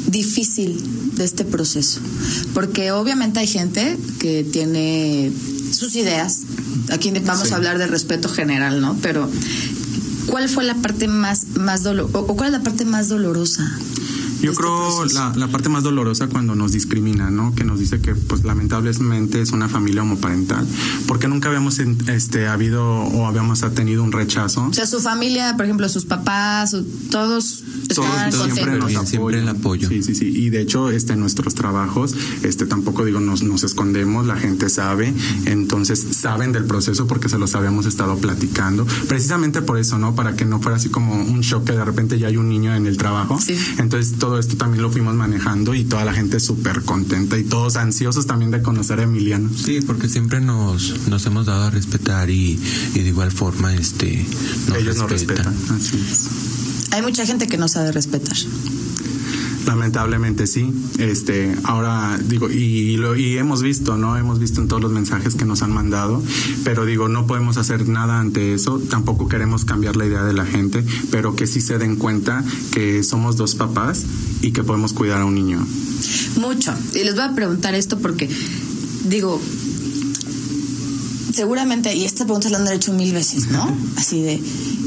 difícil 0.08 0.82
de 1.20 1.26
este 1.26 1.44
proceso? 1.44 2.00
Porque 2.54 2.92
obviamente 2.92 3.40
hay 3.40 3.46
gente 3.46 3.98
que 4.18 4.42
tiene 4.44 5.30
sus 5.72 5.94
ideas. 5.96 6.40
Aquí 6.90 7.12
vamos 7.24 7.48
Sí. 7.48 7.52
a 7.52 7.56
hablar 7.56 7.78
de 7.78 7.86
respeto 7.86 8.28
general, 8.28 8.80
¿no? 8.80 8.96
Pero 9.02 9.28
¿cuál 10.26 10.48
fue 10.48 10.64
la 10.64 10.74
parte 10.76 11.08
más 11.08 11.46
más 11.58 11.82
dolorosa 11.82 12.18
o 12.18 12.26
cuál 12.36 12.48
es 12.48 12.52
la 12.58 12.62
parte 12.62 12.84
más 12.84 13.08
dolorosa? 13.08 13.70
Yo 14.42 14.52
este 14.52 14.62
creo 14.62 15.04
la, 15.12 15.34
la 15.36 15.48
parte 15.48 15.68
más 15.68 15.82
dolorosa 15.82 16.26
cuando 16.28 16.54
nos 16.54 16.72
discrimina, 16.72 17.30
¿no? 17.30 17.54
Que 17.54 17.62
nos 17.62 17.78
dice 17.78 18.00
que, 18.00 18.14
pues, 18.14 18.42
lamentablemente 18.42 19.42
es 19.42 19.50
una 19.52 19.68
familia 19.68 20.00
homoparental, 20.00 20.66
porque 21.06 21.28
nunca 21.28 21.48
habíamos 21.48 21.78
este 21.78 22.48
habido 22.48 22.82
o 22.86 23.26
habíamos 23.26 23.60
tenido 23.74 24.02
un 24.02 24.12
rechazo. 24.12 24.62
O 24.64 24.72
sea, 24.72 24.86
su 24.86 25.00
familia, 25.00 25.56
por 25.56 25.66
ejemplo, 25.66 25.86
sus 25.90 26.06
papás, 26.06 26.74
todos 27.10 27.64
Todos 27.94 28.08
siempre 28.34 28.78
nos 28.78 28.90
Siempre 28.90 29.16
apoyan. 29.18 29.42
el 29.42 29.48
apoyo. 29.48 29.88
Sí, 29.88 30.02
sí, 30.02 30.14
sí. 30.14 30.26
Y 30.34 30.50
de 30.50 30.60
hecho, 30.62 30.90
este, 30.90 31.12
en 31.14 31.20
nuestros 31.20 31.54
trabajos, 31.54 32.14
este, 32.42 32.66
tampoco 32.66 33.04
digo, 33.04 33.20
nos, 33.20 33.42
nos 33.42 33.64
escondemos, 33.64 34.26
la 34.26 34.36
gente 34.36 34.68
sabe, 34.68 35.12
entonces 35.46 36.04
saben 36.12 36.52
del 36.52 36.64
proceso 36.64 37.06
porque 37.06 37.28
se 37.28 37.38
los 37.38 37.54
habíamos 37.54 37.86
estado 37.86 38.16
platicando. 38.18 38.86
Precisamente 39.08 39.62
por 39.62 39.78
eso, 39.78 39.98
¿no? 39.98 40.14
Para 40.14 40.36
que 40.36 40.44
no 40.44 40.60
fuera 40.60 40.76
así 40.76 40.88
como 40.88 41.14
un 41.14 41.40
shock 41.40 41.64
que 41.64 41.72
de 41.72 41.84
repente 41.84 42.18
ya 42.18 42.28
hay 42.28 42.36
un 42.36 42.48
niño 42.48 42.74
en 42.74 42.86
el 42.86 42.96
trabajo. 42.96 43.38
Sí. 43.40 43.54
Entonces, 43.78 44.18
todo 44.18 44.38
esto 44.38 44.56
también 44.56 44.82
lo 44.82 44.90
fuimos 44.90 45.14
manejando 45.14 45.74
y 45.74 45.84
toda 45.84 46.04
la 46.04 46.12
gente 46.12 46.40
súper 46.40 46.82
contenta 46.82 47.38
y 47.38 47.44
todos 47.44 47.76
ansiosos 47.76 48.26
también 48.26 48.50
de 48.50 48.62
conocer 48.62 49.00
a 49.00 49.04
Emiliano. 49.04 49.50
Sí, 49.54 49.80
porque 49.86 50.08
siempre 50.08 50.40
nos, 50.40 51.08
nos 51.08 51.24
hemos 51.26 51.46
dado 51.46 51.64
a 51.64 51.70
respetar 51.70 52.30
y, 52.30 52.58
y 52.94 52.98
de 53.00 53.08
igual 53.08 53.30
forma 53.32 53.74
este 53.74 54.24
nos 54.68 54.78
Ellos 54.78 54.96
nos 54.98 55.10
respetan. 55.10 55.52
respetan. 55.54 55.76
Así 55.76 55.96
es. 55.96 56.28
Hay 56.90 57.02
mucha 57.02 57.24
gente 57.26 57.46
que 57.46 57.56
no 57.56 57.68
sabe 57.68 57.92
respetar. 57.92 58.36
Lamentablemente 59.66 60.46
sí. 60.46 60.72
Este, 60.98 61.54
ahora 61.64 62.18
digo 62.22 62.50
y 62.50 62.96
lo 62.96 63.16
y 63.16 63.36
hemos 63.38 63.62
visto, 63.62 63.96
¿no? 63.96 64.16
Hemos 64.16 64.38
visto 64.38 64.60
en 64.60 64.68
todos 64.68 64.82
los 64.82 64.90
mensajes 64.90 65.34
que 65.34 65.44
nos 65.44 65.62
han 65.62 65.72
mandado, 65.72 66.22
pero 66.64 66.84
digo, 66.84 67.08
no 67.08 67.26
podemos 67.26 67.56
hacer 67.56 67.86
nada 67.88 68.18
ante 68.18 68.54
eso, 68.54 68.80
tampoco 68.90 69.28
queremos 69.28 69.64
cambiar 69.64 69.96
la 69.96 70.06
idea 70.06 70.24
de 70.24 70.32
la 70.32 70.46
gente, 70.46 70.84
pero 71.10 71.36
que 71.36 71.46
sí 71.46 71.60
se 71.60 71.78
den 71.78 71.96
cuenta 71.96 72.42
que 72.72 73.02
somos 73.02 73.36
dos 73.36 73.54
papás 73.54 74.04
y 74.40 74.52
que 74.52 74.64
podemos 74.64 74.92
cuidar 74.92 75.20
a 75.20 75.24
un 75.24 75.34
niño. 75.34 75.66
Mucho. 76.36 76.74
Y 76.94 77.04
les 77.04 77.14
voy 77.14 77.24
a 77.24 77.34
preguntar 77.34 77.74
esto 77.74 77.98
porque, 77.98 78.28
digo, 79.04 79.40
seguramente, 81.32 81.94
y 81.94 82.04
esta 82.04 82.24
pregunta 82.24 82.48
la 82.50 82.58
han 82.58 82.68
hecho 82.68 82.92
mil 82.92 83.12
veces, 83.12 83.48
¿no? 83.48 83.76
Así 83.96 84.22
de, 84.22 84.40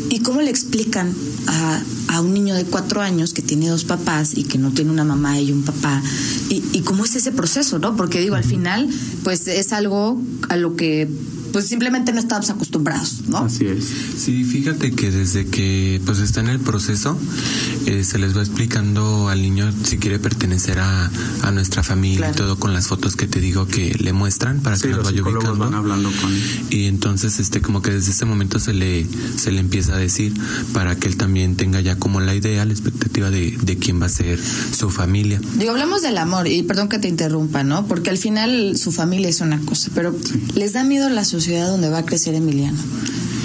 ¿y 0.10 0.20
cómo 0.20 0.42
le 0.42 0.50
explican 0.50 1.14
a, 1.48 1.82
a 2.10 2.22
un 2.22 2.34
niño 2.34 2.56
de 2.56 2.66
cuatro 2.66 3.02
años 3.02 3.34
que 3.34 3.42
tiene 3.42 3.70
dos 3.70 3.84
papás 3.84 4.34
y 4.36 4.44
que 4.44 4.58
no 4.58 4.72
tiene 4.72 4.92
una 4.92 5.04
mamá 5.04 5.40
y 5.40 5.52
un 5.52 5.64
papá? 5.64 6.02
¿Y, 6.50 6.64
y 6.74 6.82
cómo 6.82 7.06
es 7.06 7.16
ese 7.16 7.32
proceso, 7.32 7.80
no? 7.80 7.96
Porque 7.96 8.20
digo, 8.20 8.36
al 8.36 8.44
final, 8.44 8.90
pues 9.24 9.48
es 9.48 9.74
algo 9.74 10.22
a 10.50 10.56
lo 10.56 10.76
que 10.76 11.08
pues 11.54 11.68
simplemente 11.68 12.12
no 12.12 12.20
estamos 12.20 12.50
acostumbrados, 12.50 13.22
¿no? 13.30 13.38
Así 13.38 13.66
es. 13.66 13.86
Sí, 14.18 14.44
fíjate 14.44 14.92
que 14.92 15.10
desde 15.12 15.46
que 15.46 16.02
pues 16.06 16.20
está 16.20 16.42
en 16.42 16.50
el 16.50 16.60
proceso 16.60 17.18
eh, 17.86 18.04
se 18.04 18.18
les 18.20 18.36
va 18.36 18.42
explicando 18.42 19.30
al 19.30 19.42
niño 19.42 19.72
si 19.84 19.98
quiere 19.98 20.20
pertenecer 20.20 20.80
a, 20.80 21.10
a 21.44 21.52
nuestra 21.52 21.84
familia 21.84 22.18
Claro. 22.18 22.34
y 22.34 22.38
todo 22.38 22.60
con 22.60 22.74
las 22.74 22.88
fotos 22.88 23.16
que 23.16 23.28
te 23.28 23.40
digo 23.40 23.68
que 23.68 23.96
le 24.00 24.12
muestran 24.14 24.60
para 24.62 24.76
Sí, 24.76 24.84
que 24.84 24.88
nos 24.90 24.98
los 24.98 25.06
vaya 25.12 25.22
ubicando. 25.24 25.56
van 25.58 25.74
hablando 25.76 26.12
con 26.22 26.32
Y 26.70 26.86
entonces 26.86 27.40
este 27.40 27.62
como 27.62 27.82
que 27.82 27.92
desde 27.92 28.12
ese 28.12 28.26
momento 28.26 28.60
se 28.60 28.74
le 28.74 29.06
se 29.38 29.52
le 29.52 29.60
empieza 29.60 29.94
a 29.94 29.98
decir 29.98 30.34
para 30.74 30.96
que 30.96 31.08
él 31.08 31.18
también 31.18 31.56
tenga 31.56 31.80
ya 31.82 31.98
como 31.98 32.20
la 32.20 32.34
idea, 32.36 32.66
la 32.66 32.74
expectativa 32.74 33.30
de, 33.30 33.56
de 33.62 33.78
quién 33.78 34.02
va 34.02 34.08
a 34.08 34.10
ser 34.10 34.40
su 34.78 34.90
familia. 34.90 35.40
Digo, 35.60 35.72
hablamos 35.72 36.02
del 36.02 36.18
amor, 36.18 36.48
y 36.48 36.64
perdón 36.64 36.90
que 36.90 36.98
te 37.00 37.08
interrumpa, 37.08 37.64
¿no? 37.64 37.86
Porque 37.88 38.10
al 38.10 38.18
final 38.18 38.76
su 38.78 38.92
familia 38.92 39.30
es 39.30 39.40
una 39.42 39.60
cosa, 39.60 39.92
pero 39.94 40.16
les 40.56 40.74
da 40.74 40.84
miedo 40.84 41.10
la 41.10 41.24
sociedad 41.24 41.43
donde 41.52 41.90
va 41.90 42.00
a 42.00 42.06
crecer 42.06 42.36
Emiliano. 42.36 42.78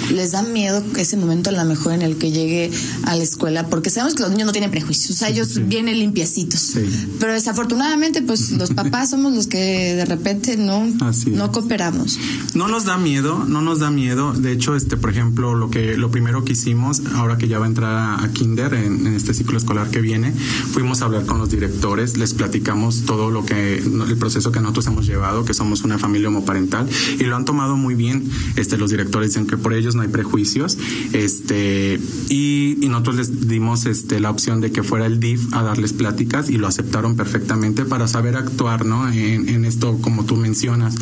Les 0.09 0.31
da 0.31 0.41
miedo 0.41 0.83
ese 0.97 1.17
momento 1.17 1.49
a 1.49 1.53
lo 1.53 1.65
mejor 1.65 1.93
en 1.93 2.01
el 2.01 2.17
que 2.17 2.31
llegue 2.31 2.71
a 3.03 3.15
la 3.15 3.23
escuela, 3.23 3.67
porque 3.67 3.89
sabemos 3.89 4.15
que 4.15 4.23
los 4.23 4.31
niños 4.31 4.47
no 4.47 4.51
tienen 4.51 4.71
prejuicios, 4.71 5.11
o 5.11 5.13
sea, 5.13 5.29
ellos 5.29 5.59
vienen 5.67 5.99
limpiecitos. 5.99 6.59
Sí. 6.59 6.81
Pero 7.19 7.33
desafortunadamente, 7.33 8.21
pues 8.21 8.51
los 8.51 8.71
papás 8.71 9.09
somos 9.11 9.33
los 9.33 9.47
que 9.47 9.95
de 9.95 10.05
repente 10.05 10.57
no, 10.57 10.87
no 11.27 11.51
cooperamos. 11.51 12.19
No 12.53 12.67
nos 12.67 12.85
da 12.85 12.97
miedo, 12.97 13.45
no 13.47 13.61
nos 13.61 13.79
da 13.79 13.91
miedo. 13.91 14.33
De 14.33 14.51
hecho, 14.51 14.75
este, 14.75 14.97
por 14.97 15.09
ejemplo, 15.11 15.55
lo 15.55 15.69
que 15.69 15.97
lo 15.97 16.11
primero 16.11 16.43
que 16.43 16.53
hicimos, 16.53 17.01
ahora 17.15 17.37
que 17.37 17.47
ya 17.47 17.59
va 17.59 17.65
a 17.65 17.69
entrar 17.69 17.95
a, 17.95 18.23
a 18.23 18.31
Kinder 18.31 18.73
en, 18.73 19.07
en 19.07 19.13
este 19.13 19.33
ciclo 19.33 19.57
escolar 19.57 19.89
que 19.89 20.01
viene, 20.01 20.33
fuimos 20.33 21.01
a 21.01 21.05
hablar 21.05 21.25
con 21.25 21.37
los 21.37 21.49
directores, 21.49 22.17
les 22.17 22.33
platicamos 22.33 23.03
todo 23.05 23.31
lo 23.31 23.45
que 23.45 23.77
el 23.77 24.17
proceso 24.17 24.51
que 24.51 24.59
nosotros 24.59 24.87
hemos 24.87 25.05
llevado, 25.05 25.45
que 25.45 25.53
somos 25.53 25.83
una 25.83 25.97
familia 25.97 26.29
homoparental 26.29 26.87
y 27.19 27.23
lo 27.23 27.35
han 27.35 27.45
tomado 27.45 27.77
muy 27.77 27.95
bien. 27.95 28.29
Este, 28.55 28.77
los 28.77 28.91
directores 28.91 29.29
dicen 29.29 29.47
que 29.47 29.57
por 29.57 29.73
ellos 29.73 29.95
no 29.99 30.03
hay 30.03 30.09
prejuicios, 30.09 30.77
este, 31.13 31.99
y, 32.29 32.77
nosotros 32.89 33.17
les 33.17 33.47
dimos 33.47 33.85
este 33.85 34.19
la 34.19 34.31
opción 34.31 34.61
de 34.61 34.71
que 34.71 34.81
fuera 34.81 35.05
el 35.05 35.19
DIF 35.19 35.53
a 35.53 35.61
darles 35.61 35.93
pláticas 35.93 36.49
y 36.49 36.57
lo 36.57 36.65
aceptaron 36.65 37.15
perfectamente 37.15 37.85
para 37.85 38.07
saber 38.07 38.35
actuar, 38.35 38.83
¿no? 38.83 39.07
En, 39.11 39.47
en 39.47 39.63
esto, 39.63 39.99
como 40.01 40.25
tú 40.25 40.35
mencionas 40.35 40.95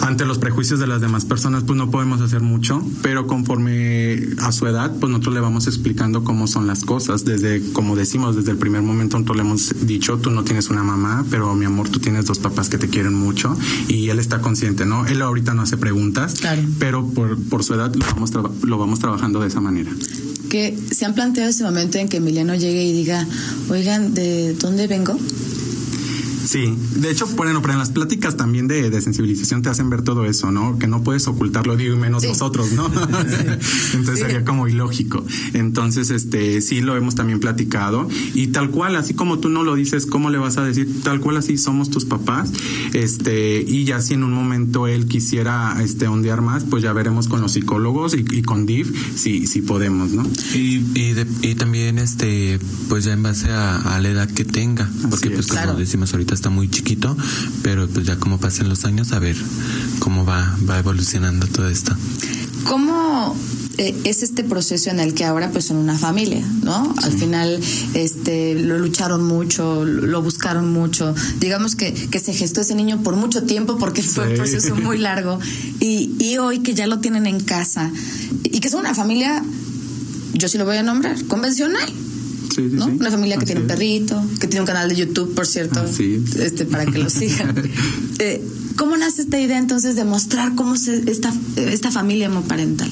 ante 0.00 0.24
los 0.24 0.38
prejuicios 0.38 0.80
de 0.80 0.86
las 0.86 1.00
demás 1.00 1.24
personas, 1.24 1.62
pues 1.64 1.76
no 1.76 1.90
podemos 1.90 2.20
hacer 2.20 2.40
mucho, 2.40 2.82
pero 3.02 3.26
conforme 3.26 4.20
a 4.38 4.52
su 4.52 4.66
edad, 4.66 4.92
pues 4.98 5.10
nosotros 5.10 5.34
le 5.34 5.40
vamos 5.40 5.66
explicando 5.66 6.24
cómo 6.24 6.46
son 6.46 6.66
las 6.66 6.84
cosas. 6.84 7.24
Desde, 7.24 7.62
como 7.72 7.96
decimos, 7.96 8.36
desde 8.36 8.50
el 8.50 8.56
primer 8.58 8.82
momento 8.82 9.16
nosotros 9.18 9.36
le 9.36 9.42
hemos 9.42 9.86
dicho, 9.86 10.18
tú 10.18 10.30
no 10.30 10.44
tienes 10.44 10.70
una 10.70 10.82
mamá, 10.82 11.24
pero 11.30 11.54
mi 11.54 11.64
amor, 11.64 11.88
tú 11.88 11.98
tienes 12.00 12.26
dos 12.26 12.38
papás 12.38 12.68
que 12.68 12.78
te 12.78 12.88
quieren 12.88 13.14
mucho 13.14 13.56
y 13.88 14.08
él 14.08 14.18
está 14.18 14.40
consciente, 14.40 14.84
¿no? 14.86 15.06
Él 15.06 15.22
ahorita 15.22 15.54
no 15.54 15.62
hace 15.62 15.76
preguntas, 15.76 16.34
Claro. 16.40 16.62
pero 16.78 17.06
por, 17.08 17.38
por 17.44 17.62
su 17.64 17.74
edad 17.74 17.94
lo 17.94 18.04
vamos, 18.06 18.32
lo 18.62 18.78
vamos 18.78 18.98
trabajando 18.98 19.40
de 19.40 19.48
esa 19.48 19.60
manera. 19.60 19.90
Que 20.50 20.78
se 20.92 21.04
han 21.04 21.14
planteado 21.14 21.50
ese 21.50 21.64
momento 21.64 21.98
en 21.98 22.08
que 22.08 22.18
Emiliano 22.18 22.54
llegue 22.54 22.84
y 22.84 22.92
diga, 22.92 23.26
oigan, 23.68 24.14
¿de 24.14 24.54
dónde 24.54 24.86
vengo? 24.86 25.18
Sí, 26.44 26.74
de 26.96 27.10
hecho, 27.10 27.26
bueno, 27.36 27.60
pero 27.62 27.72
en 27.74 27.78
las 27.78 27.90
pláticas 27.90 28.36
también 28.36 28.68
de, 28.68 28.90
de 28.90 29.00
sensibilización 29.00 29.62
te 29.62 29.68
hacen 29.70 29.88
ver 29.90 30.02
todo 30.02 30.24
eso, 30.26 30.50
¿no? 30.50 30.78
Que 30.78 30.86
no 30.86 31.02
puedes 31.02 31.26
ocultarlo, 31.26 31.76
digo, 31.76 31.94
y 31.94 31.98
menos 31.98 32.22
Sí. 32.22 32.28
nosotros, 32.28 32.72
¿no? 32.72 32.86
Entonces 33.94 34.14
Sí. 34.16 34.20
sería 34.20 34.44
como 34.44 34.68
ilógico. 34.68 35.24
Entonces, 35.54 36.10
este, 36.10 36.60
sí 36.60 36.80
lo 36.80 36.96
hemos 36.96 37.14
también 37.14 37.40
platicado 37.40 38.08
y 38.34 38.48
tal 38.48 38.70
cual, 38.70 38.96
así 38.96 39.14
como 39.14 39.38
tú 39.38 39.48
no 39.48 39.62
lo 39.64 39.74
dices, 39.74 40.06
¿cómo 40.06 40.30
le 40.30 40.38
vas 40.38 40.58
a 40.58 40.64
decir? 40.64 41.02
Tal 41.02 41.20
cual 41.20 41.36
así 41.38 41.56
somos 41.58 41.90
tus 41.90 42.04
papás, 42.04 42.50
este, 42.92 43.62
y 43.66 43.84
ya 43.84 44.00
si 44.00 44.14
en 44.14 44.22
un 44.24 44.32
momento 44.32 44.86
él 44.86 45.06
quisiera, 45.06 45.76
este, 45.82 46.06
ondear 46.08 46.40
más, 46.42 46.64
pues 46.64 46.82
ya 46.82 46.92
veremos 46.92 47.28
con 47.28 47.40
los 47.40 47.52
psicólogos 47.52 48.14
y, 48.14 48.24
y 48.32 48.42
con 48.42 48.66
DIF 48.66 48.90
si, 49.16 49.46
si 49.46 49.62
podemos, 49.62 50.12
¿no? 50.12 50.24
Y, 50.54 50.82
y, 50.94 51.12
de- 51.12 51.26
y 51.42 51.54
también 51.54 51.98
este 51.98 52.58
pues 52.88 53.04
ya 53.04 53.12
en 53.12 53.22
base 53.22 53.50
a, 53.50 53.76
a 53.76 54.00
la 54.00 54.08
edad 54.08 54.30
que 54.30 54.44
tenga, 54.44 54.88
porque 55.10 55.28
es. 55.28 55.34
pues 55.34 55.46
como 55.46 55.60
Claro. 55.62 55.78
decimos 55.78 56.12
ahorita 56.12 56.33
está 56.34 56.50
muy 56.50 56.68
chiquito, 56.68 57.16
pero 57.62 57.88
pues 57.88 58.06
ya 58.06 58.16
como 58.16 58.38
pasen 58.38 58.68
los 58.68 58.84
años 58.84 59.12
a 59.12 59.18
ver 59.18 59.36
cómo 59.98 60.24
va 60.24 60.56
va 60.68 60.78
evolucionando 60.78 61.46
todo 61.46 61.68
esto. 61.68 61.96
¿Cómo 62.64 63.36
eh, 63.76 63.94
es 64.04 64.22
este 64.22 64.44
proceso 64.44 64.90
en 64.90 65.00
el 65.00 65.14
que 65.14 65.24
ahora 65.24 65.50
pues 65.50 65.66
son 65.66 65.78
una 65.78 65.98
familia, 65.98 66.46
¿no? 66.62 66.94
Al 67.02 67.12
final 67.12 67.60
este 67.94 68.54
lo 68.54 68.78
lucharon 68.78 69.24
mucho, 69.24 69.84
lo 69.84 70.22
buscaron 70.22 70.72
mucho. 70.72 71.14
Digamos 71.40 71.74
que, 71.74 71.92
que 71.92 72.20
se 72.20 72.32
gestó 72.32 72.60
ese 72.60 72.74
niño 72.74 73.02
por 73.02 73.16
mucho 73.16 73.42
tiempo 73.42 73.76
porque 73.76 74.02
fue 74.02 74.28
un 74.28 74.34
proceso 74.34 74.76
muy 74.76 74.98
largo. 74.98 75.40
Y, 75.80 76.14
y 76.20 76.38
hoy 76.38 76.60
que 76.60 76.74
ya 76.74 76.86
lo 76.86 77.00
tienen 77.00 77.26
en 77.26 77.40
casa 77.40 77.90
y 78.44 78.60
que 78.60 78.68
son 78.68 78.80
una 78.80 78.94
familia, 78.94 79.44
yo 80.34 80.48
sí 80.48 80.56
lo 80.56 80.64
voy 80.64 80.76
a 80.76 80.82
nombrar, 80.82 81.24
convencional. 81.24 81.92
¿No? 82.62 82.86
Una 82.86 83.10
familia 83.10 83.36
que 83.36 83.46
tiene 83.46 83.62
un 83.62 83.66
perrito, 83.66 84.22
que 84.40 84.46
tiene 84.46 84.60
un 84.60 84.66
canal 84.66 84.88
de 84.88 84.96
YouTube, 84.96 85.34
por 85.34 85.46
cierto, 85.46 85.84
este 85.84 86.64
para 86.64 86.86
que 86.86 86.98
lo 86.98 87.10
sigan. 87.10 87.54
eh, 88.18 88.42
¿Cómo 88.76 88.96
nace 88.96 89.22
esta 89.22 89.38
idea 89.38 89.58
entonces 89.58 89.94
de 89.94 90.04
mostrar 90.04 90.54
cómo 90.54 90.76
se 90.76 91.10
esta, 91.10 91.32
esta 91.56 91.90
familia 91.90 92.28
homoparental? 92.28 92.90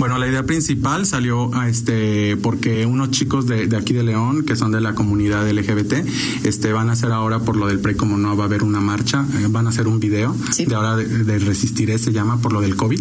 Bueno, 0.00 0.16
la 0.16 0.26
idea 0.26 0.44
principal 0.44 1.04
salió 1.04 1.54
a 1.54 1.68
este 1.68 2.38
porque 2.38 2.86
unos 2.86 3.10
chicos 3.10 3.46
de, 3.46 3.66
de, 3.66 3.76
aquí 3.76 3.92
de 3.92 4.02
León, 4.02 4.46
que 4.46 4.56
son 4.56 4.72
de 4.72 4.80
la 4.80 4.94
comunidad 4.94 5.46
LGBT, 5.46 5.92
este 6.42 6.72
van 6.72 6.88
a 6.88 6.92
hacer 6.92 7.12
ahora 7.12 7.40
por 7.40 7.54
lo 7.54 7.66
del 7.66 7.80
pre 7.80 7.96
como 7.96 8.16
no 8.16 8.34
va 8.34 8.44
a 8.44 8.46
haber 8.46 8.62
una 8.62 8.80
marcha, 8.80 9.26
eh, 9.38 9.46
van 9.50 9.66
a 9.66 9.68
hacer 9.68 9.86
un 9.86 10.00
video 10.00 10.34
sí. 10.52 10.64
de 10.64 10.74
ahora 10.74 10.96
de, 10.96 11.24
de, 11.24 11.38
resistiré 11.40 11.98
se 11.98 12.12
llama 12.12 12.40
por 12.40 12.54
lo 12.54 12.62
del 12.62 12.76
COVID. 12.76 12.98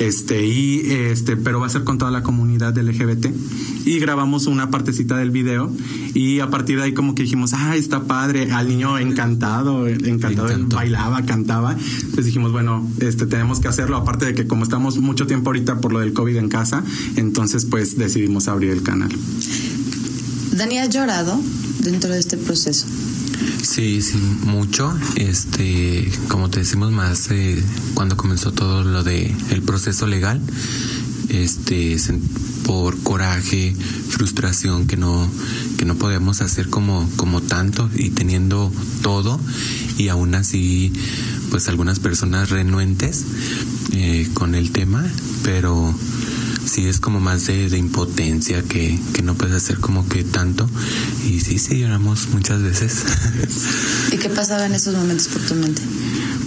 Este 0.00 0.44
y 0.44 0.80
este, 0.90 1.36
pero 1.36 1.60
va 1.60 1.66
a 1.66 1.70
ser 1.70 1.84
con 1.84 1.98
toda 1.98 2.10
la 2.10 2.24
comunidad 2.24 2.76
LGBT 2.76 3.26
y 3.84 4.00
grabamos 4.00 4.48
una 4.48 4.70
partecita 4.70 5.16
del 5.16 5.30
video 5.30 5.70
y 6.14 6.40
a 6.40 6.50
partir 6.50 6.78
de 6.78 6.82
ahí 6.82 6.94
como 6.94 7.14
que 7.14 7.22
dijimos, 7.22 7.52
"Ah, 7.52 7.76
está 7.76 8.08
padre." 8.08 8.50
Al 8.50 8.66
niño 8.66 8.98
encantado, 8.98 9.86
encantado, 9.86 10.48
bailaba, 10.74 11.24
cantaba. 11.26 11.74
Entonces 11.74 12.24
dijimos, 12.24 12.50
"Bueno, 12.50 12.84
este 12.98 13.26
tenemos 13.26 13.60
que 13.60 13.68
hacerlo 13.68 13.96
aparte 13.96 14.26
de 14.26 14.34
que 14.34 14.48
como 14.48 14.64
estamos 14.64 14.98
mucho 14.98 15.28
tiempo 15.28 15.50
ahorita 15.50 15.80
por 15.80 15.92
lo 15.92 16.00
del 16.00 16.12
COVID 16.12 16.23
en 16.32 16.48
casa, 16.48 16.82
entonces 17.16 17.64
pues 17.64 17.96
decidimos 17.96 18.48
abrir 18.48 18.70
el 18.70 18.82
canal. 18.82 19.10
Dani, 20.52 20.78
¿has 20.78 20.90
llorado 20.90 21.40
dentro 21.80 22.12
de 22.12 22.20
este 22.20 22.36
proceso? 22.36 22.86
Sí, 23.62 24.02
sí, 24.02 24.18
mucho. 24.44 24.96
Este, 25.16 26.10
como 26.28 26.50
te 26.50 26.60
decimos 26.60 26.92
más, 26.92 27.30
eh, 27.30 27.62
cuando 27.94 28.16
comenzó 28.16 28.52
todo 28.52 28.84
lo 28.84 29.02
de 29.02 29.34
el 29.50 29.62
proceso 29.62 30.06
legal, 30.06 30.40
este, 31.28 31.98
por 32.64 32.98
coraje, 33.02 33.74
frustración 34.08 34.86
que 34.86 34.96
no, 34.96 35.30
que 35.78 35.84
no 35.84 35.96
podíamos 35.96 36.40
hacer 36.40 36.68
como, 36.68 37.08
como 37.16 37.40
tanto 37.40 37.88
y 37.94 38.10
teniendo 38.10 38.72
todo 39.02 39.40
y 39.98 40.08
aún 40.08 40.34
así, 40.34 40.92
pues 41.50 41.68
algunas 41.68 42.00
personas 42.00 42.50
renuentes 42.50 43.24
eh, 43.92 44.28
con 44.34 44.54
el 44.54 44.72
tema, 44.72 45.04
pero 45.42 45.94
sí 46.66 46.86
es 46.86 46.98
como 46.98 47.20
más 47.20 47.46
de, 47.46 47.68
de 47.68 47.78
impotencia 47.78 48.62
que, 48.62 48.98
que, 49.12 49.22
no 49.22 49.34
puedes 49.34 49.54
hacer 49.54 49.78
como 49.78 50.08
que 50.08 50.24
tanto 50.24 50.68
y 51.28 51.40
sí, 51.40 51.58
sí 51.58 51.78
lloramos 51.78 52.28
muchas 52.30 52.62
veces. 52.62 53.04
¿Y 54.12 54.16
qué 54.16 54.28
pasaba 54.28 54.66
en 54.66 54.74
esos 54.74 54.94
momentos 54.94 55.28
por 55.28 55.42
tu 55.42 55.54
mente? 55.54 55.82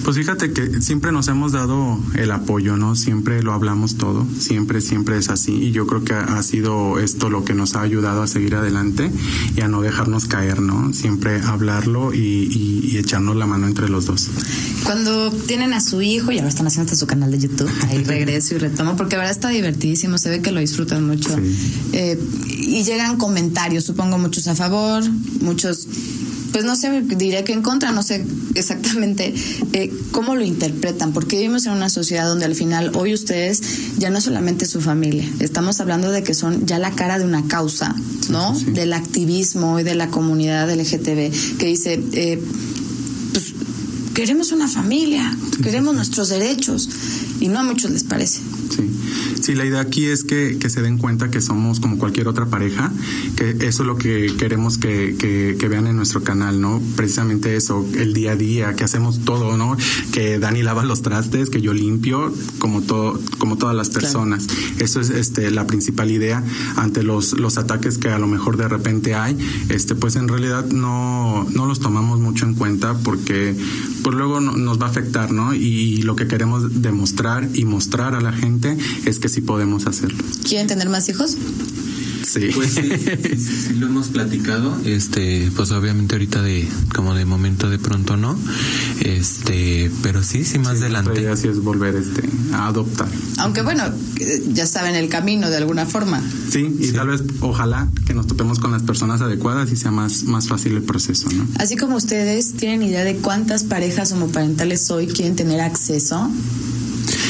Pues 0.07 0.15
fíjate 0.15 0.53
que 0.53 0.81
siempre 0.81 1.11
nos 1.11 1.27
hemos 1.27 1.51
dado 1.51 1.99
el 2.15 2.31
apoyo, 2.31 2.77
¿no? 2.77 2.95
Siempre 2.95 3.43
lo 3.43 3.51
hablamos 3.51 3.97
todo, 3.97 4.25
siempre, 4.39 4.79
siempre 4.79 5.17
es 5.17 5.27
así. 5.27 5.51
Y 5.51 5.71
yo 5.73 5.85
creo 5.85 6.05
que 6.05 6.13
ha 6.13 6.41
sido 6.43 6.97
esto 6.97 7.29
lo 7.29 7.43
que 7.43 7.53
nos 7.53 7.75
ha 7.75 7.81
ayudado 7.81 8.21
a 8.21 8.27
seguir 8.27 8.55
adelante 8.55 9.11
y 9.57 9.59
a 9.59 9.67
no 9.67 9.81
dejarnos 9.81 10.27
caer, 10.27 10.61
¿no? 10.61 10.93
Siempre 10.93 11.41
hablarlo 11.41 12.13
y, 12.13 12.19
y, 12.19 12.89
y 12.89 12.97
echarnos 12.99 13.35
la 13.35 13.47
mano 13.47 13.67
entre 13.67 13.89
los 13.89 14.05
dos. 14.05 14.29
Cuando 14.85 15.29
tienen 15.29 15.73
a 15.73 15.81
su 15.81 16.01
hijo, 16.01 16.31
y 16.31 16.37
ahora 16.37 16.47
están 16.47 16.67
haciendo 16.67 16.85
hasta 16.85 16.97
su 16.97 17.05
canal 17.05 17.29
de 17.29 17.39
YouTube, 17.39 17.69
ahí 17.89 18.01
regreso 18.05 18.55
y 18.55 18.59
retomo, 18.59 18.95
porque 18.95 19.17
ahora 19.17 19.29
está 19.29 19.49
divertidísimo, 19.49 20.17
se 20.17 20.29
ve 20.29 20.41
que 20.41 20.51
lo 20.51 20.61
disfrutan 20.61 21.05
mucho. 21.05 21.35
Sí. 21.35 21.89
Eh, 21.91 22.17
y 22.59 22.85
llegan 22.85 23.17
comentarios, 23.17 23.83
supongo 23.83 24.17
muchos 24.17 24.47
a 24.47 24.55
favor, 24.55 25.03
muchos 25.41 25.85
pues 26.57 26.65
no 26.65 26.75
sé, 26.75 27.01
diría 27.01 27.43
que 27.43 27.53
en 27.53 27.61
contra, 27.61 27.91
no 27.91 28.01
sé 28.01 28.25
exactamente 28.55 29.31
eh, 29.73 29.93
cómo 30.09 30.33
lo 30.35 30.43
interpretan, 30.43 31.13
porque 31.13 31.35
vivimos 31.35 31.67
en 31.67 31.73
una 31.73 31.87
sociedad 31.87 32.27
donde 32.27 32.45
al 32.45 32.55
final 32.55 32.93
hoy 32.95 33.13
ustedes 33.13 33.61
ya 33.99 34.09
no 34.09 34.19
solamente 34.21 34.65
su 34.65 34.81
familia, 34.81 35.31
estamos 35.39 35.79
hablando 35.81 36.09
de 36.09 36.23
que 36.23 36.33
son 36.33 36.65
ya 36.65 36.79
la 36.79 36.89
cara 36.95 37.19
de 37.19 37.25
una 37.25 37.47
causa, 37.47 37.95
¿no? 38.31 38.55
Sí. 38.55 38.71
Del 38.71 38.93
activismo 38.93 39.79
y 39.79 39.83
de 39.83 39.93
la 39.93 40.07
comunidad 40.07 40.67
LGTB, 40.67 41.59
que 41.59 41.67
dice, 41.67 42.03
eh, 42.13 42.41
pues 43.33 43.53
queremos 44.15 44.51
una 44.51 44.67
familia, 44.67 45.37
queremos 45.61 45.93
nuestros 45.93 46.29
derechos, 46.29 46.89
y 47.39 47.49
no 47.49 47.59
a 47.59 47.63
muchos 47.63 47.91
les 47.91 48.03
parece. 48.03 48.39
Sí. 48.77 48.91
sí, 49.41 49.55
la 49.55 49.65
idea 49.65 49.81
aquí 49.81 50.05
es 50.05 50.23
que, 50.23 50.57
que, 50.59 50.69
se 50.69 50.81
den 50.81 50.97
cuenta 50.97 51.31
que 51.31 51.41
somos 51.41 51.79
como 51.79 51.97
cualquier 51.97 52.27
otra 52.27 52.45
pareja, 52.45 52.91
que 53.35 53.51
eso 53.61 53.83
es 53.83 53.87
lo 53.87 53.97
que 53.97 54.33
queremos 54.37 54.77
que, 54.77 55.15
que, 55.17 55.55
que, 55.59 55.67
vean 55.67 55.87
en 55.87 55.95
nuestro 55.95 56.23
canal, 56.23 56.61
¿no? 56.61 56.81
Precisamente 56.95 57.55
eso, 57.55 57.85
el 57.95 58.13
día 58.13 58.33
a 58.33 58.35
día, 58.35 58.75
que 58.75 58.83
hacemos 58.83 59.19
todo, 59.25 59.57
¿no? 59.57 59.75
Que 60.13 60.37
Dani 60.39 60.61
lava 60.61 60.83
los 60.83 61.01
trastes, 61.01 61.49
que 61.49 61.61
yo 61.61 61.73
limpio, 61.73 62.33
como 62.59 62.81
todo, 62.81 63.19
como 63.39 63.57
todas 63.57 63.75
las 63.75 63.89
personas. 63.89 64.45
Claro. 64.45 64.61
Eso 64.79 65.01
es 65.01 65.09
este 65.09 65.49
la 65.51 65.65
principal 65.65 66.11
idea 66.11 66.43
ante 66.75 67.03
los, 67.03 67.33
los 67.33 67.57
ataques 67.57 67.97
que 67.97 68.09
a 68.09 68.19
lo 68.19 68.27
mejor 68.27 68.57
de 68.57 68.67
repente 68.67 69.15
hay, 69.15 69.37
este, 69.69 69.95
pues 69.95 70.15
en 70.15 70.27
realidad 70.27 70.65
no, 70.65 71.45
no 71.53 71.65
los 71.65 71.79
tomamos 71.79 72.19
mucho 72.19 72.45
en 72.45 72.53
cuenta 72.53 72.95
porque 73.03 73.55
pues 74.03 74.15
luego 74.15 74.39
no, 74.39 74.53
nos 74.53 74.79
va 74.81 74.87
a 74.87 74.89
afectar, 74.89 75.31
¿no? 75.31 75.53
Y 75.53 76.01
lo 76.01 76.15
que 76.15 76.27
queremos 76.27 76.81
demostrar 76.81 77.47
y 77.53 77.65
mostrar 77.65 78.15
a 78.15 78.21
la 78.21 78.33
gente 78.33 78.66
es 79.05 79.19
que 79.19 79.29
sí 79.29 79.41
podemos 79.41 79.85
hacerlo. 79.87 80.23
¿Quieren 80.43 80.67
tener 80.67 80.89
más 80.89 81.07
hijos? 81.09 81.37
Sí. 82.27 82.49
Pues 82.53 82.73
sí, 82.73 82.81
sí, 83.37 83.37
sí, 83.37 83.73
lo 83.75 83.87
hemos 83.87 84.09
platicado. 84.09 84.77
Este, 84.83 85.49
pues 85.55 85.71
obviamente 85.71 86.15
ahorita 86.15 86.41
de, 86.41 86.67
como 86.93 87.15
de 87.15 87.23
momento 87.25 87.69
de 87.69 87.79
pronto 87.79 88.17
no. 88.17 88.37
Este, 88.99 89.89
pero 90.03 90.21
sí, 90.23 90.43
sí 90.43 90.59
más 90.59 90.81
adelante. 90.81 91.21
La 91.21 91.33
así 91.33 91.47
es 91.47 91.61
volver 91.61 91.95
este, 91.95 92.27
a 92.53 92.67
adoptar. 92.67 93.07
Aunque 93.37 93.61
bueno, 93.61 93.83
ya 94.51 94.67
saben 94.67 94.95
el 94.95 95.07
camino 95.07 95.49
de 95.49 95.57
alguna 95.57 95.85
forma. 95.85 96.21
Sí, 96.49 96.75
y 96.79 96.91
tal 96.91 97.07
vez, 97.07 97.23
ojalá 97.39 97.87
que 98.05 98.13
nos 98.13 98.27
topemos 98.27 98.59
con 98.59 98.71
las 98.71 98.83
personas 98.83 99.21
adecuadas 99.21 99.71
y 99.71 99.77
sea 99.77 99.91
más, 99.91 100.23
más 100.23 100.49
fácil 100.49 100.75
el 100.75 100.83
proceso, 100.83 101.29
¿no? 101.31 101.47
Así 101.57 101.77
como 101.77 101.95
ustedes 101.95 102.53
tienen 102.53 102.83
idea 102.83 103.05
de 103.05 103.15
cuántas 103.17 103.63
parejas 103.63 104.11
homoparentales 104.11 104.91
hoy 104.91 105.07
quieren 105.07 105.35
tener 105.35 105.61
acceso 105.61 106.29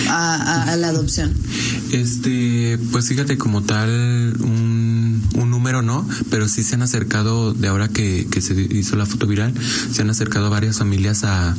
a, 0.10 0.72
a, 0.72 0.76
la 0.78 0.90
adopción? 0.90 1.34
Este, 1.92 2.78
pues 2.92 3.08
fíjate 3.08 3.38
como 3.38 3.64
tal 3.64 3.90
un, 4.40 4.87
número 5.68 5.82
no, 5.82 6.08
pero 6.30 6.48
sí 6.48 6.64
se 6.64 6.76
han 6.76 6.82
acercado 6.82 7.54
de 7.54 7.68
ahora 7.68 7.90
que, 7.90 8.26
que, 8.32 8.40
se 8.40 8.54
hizo 8.54 8.96
la 8.96 9.06
foto 9.06 9.28
viral, 9.28 9.54
se 9.92 10.02
han 10.02 10.10
acercado 10.10 10.50
varias 10.50 10.78
familias 10.78 11.26
a 11.26 11.58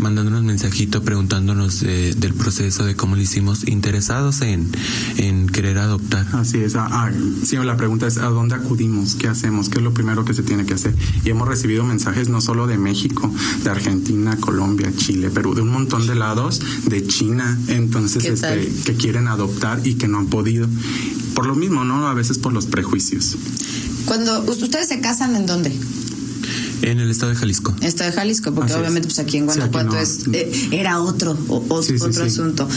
mandándonos 0.00 0.42
mensajito 0.42 1.04
preguntándonos 1.04 1.78
de, 1.78 2.14
del 2.14 2.34
proceso 2.34 2.84
de 2.84 2.96
cómo 2.96 3.14
lo 3.14 3.22
hicimos, 3.22 3.68
interesados 3.68 4.42
en, 4.42 4.72
en 5.18 5.46
querer 5.46 5.78
adoptar. 5.78 6.26
Así 6.32 6.58
es, 6.58 6.74
ah, 6.74 7.12
sí, 7.44 7.56
la 7.56 7.76
pregunta 7.76 8.08
es 8.08 8.18
a 8.18 8.26
dónde 8.26 8.56
acudimos, 8.56 9.14
qué 9.14 9.28
hacemos, 9.28 9.68
qué 9.68 9.78
es 9.78 9.84
lo 9.84 9.94
primero 9.94 10.24
que 10.24 10.34
se 10.34 10.42
tiene 10.42 10.66
que 10.66 10.74
hacer. 10.74 10.96
Y 11.24 11.30
hemos 11.30 11.46
recibido 11.46 11.84
mensajes 11.84 12.28
no 12.28 12.40
solo 12.40 12.66
de 12.66 12.76
México, 12.76 13.32
de 13.62 13.70
Argentina, 13.70 14.36
Colombia, 14.40 14.92
Chile, 14.96 15.30
Perú, 15.30 15.54
de 15.54 15.62
un 15.62 15.70
montón 15.70 16.08
de 16.08 16.16
lados, 16.16 16.60
de 16.86 17.06
China, 17.06 17.56
entonces 17.68 18.24
este, 18.24 18.68
que 18.84 18.94
quieren 18.94 19.28
adoptar 19.28 19.86
y 19.86 19.94
que 19.94 20.08
no 20.08 20.18
han 20.18 20.26
podido. 20.26 20.66
Por 21.34 21.46
lo 21.46 21.56
mismo, 21.56 21.84
¿no? 21.84 22.06
A 22.06 22.14
veces 22.14 22.38
por 22.38 22.52
los 22.52 22.66
prejuicios. 22.66 23.36
Cuando 24.06 24.42
ustedes 24.42 24.88
se 24.88 25.00
casan, 25.00 25.34
¿en 25.36 25.46
dónde? 25.46 25.72
En 26.82 27.00
el 27.00 27.10
estado 27.10 27.30
de 27.30 27.36
Jalisco. 27.36 27.74
Estado 27.80 28.10
de 28.10 28.16
Jalisco, 28.16 28.52
porque 28.52 28.72
Así 28.72 28.80
obviamente 28.80 29.08
es. 29.08 29.14
pues 29.14 29.26
aquí 29.26 29.38
en 29.38 29.46
Guanajuato 29.46 29.92
sí, 29.92 29.96
aquí 29.96 30.30
no. 30.30 30.36
es, 30.36 30.52
eh, 30.52 30.68
era 30.72 31.00
otro, 31.00 31.38
o, 31.48 31.82
sí, 31.82 31.94
otro 31.94 32.12
sí, 32.12 32.20
asunto. 32.20 32.68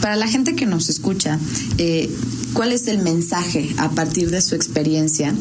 Para 0.00 0.16
la 0.16 0.26
gente 0.26 0.56
que 0.56 0.66
nos 0.66 0.88
escucha, 0.88 1.38
eh, 1.78 2.10
¿cuál 2.54 2.72
es 2.72 2.88
el 2.88 2.98
mensaje 2.98 3.72
a 3.76 3.90
partir 3.90 4.30
de 4.30 4.42
su 4.42 4.56
experiencia 4.56 5.32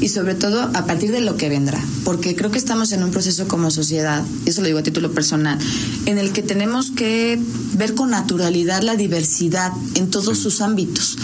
y 0.00 0.08
sobre 0.08 0.34
todo 0.34 0.62
a 0.62 0.86
partir 0.86 1.12
de 1.12 1.20
lo 1.20 1.36
que 1.36 1.50
vendrá? 1.50 1.78
Porque 2.04 2.34
creo 2.34 2.50
que 2.50 2.58
estamos 2.58 2.92
en 2.92 3.02
un 3.02 3.10
proceso 3.10 3.46
como 3.48 3.70
sociedad, 3.70 4.24
y 4.46 4.50
eso 4.50 4.62
lo 4.62 4.68
digo 4.68 4.78
a 4.78 4.82
título 4.82 5.12
personal, 5.12 5.58
en 6.06 6.16
el 6.16 6.32
que 6.32 6.42
tenemos 6.42 6.90
que 6.90 7.38
ver 7.74 7.94
con 7.94 8.10
naturalidad 8.10 8.82
la 8.82 8.96
diversidad 8.96 9.72
en 9.94 10.08
todos 10.08 10.38
sus 10.38 10.62
ámbitos 10.62 11.18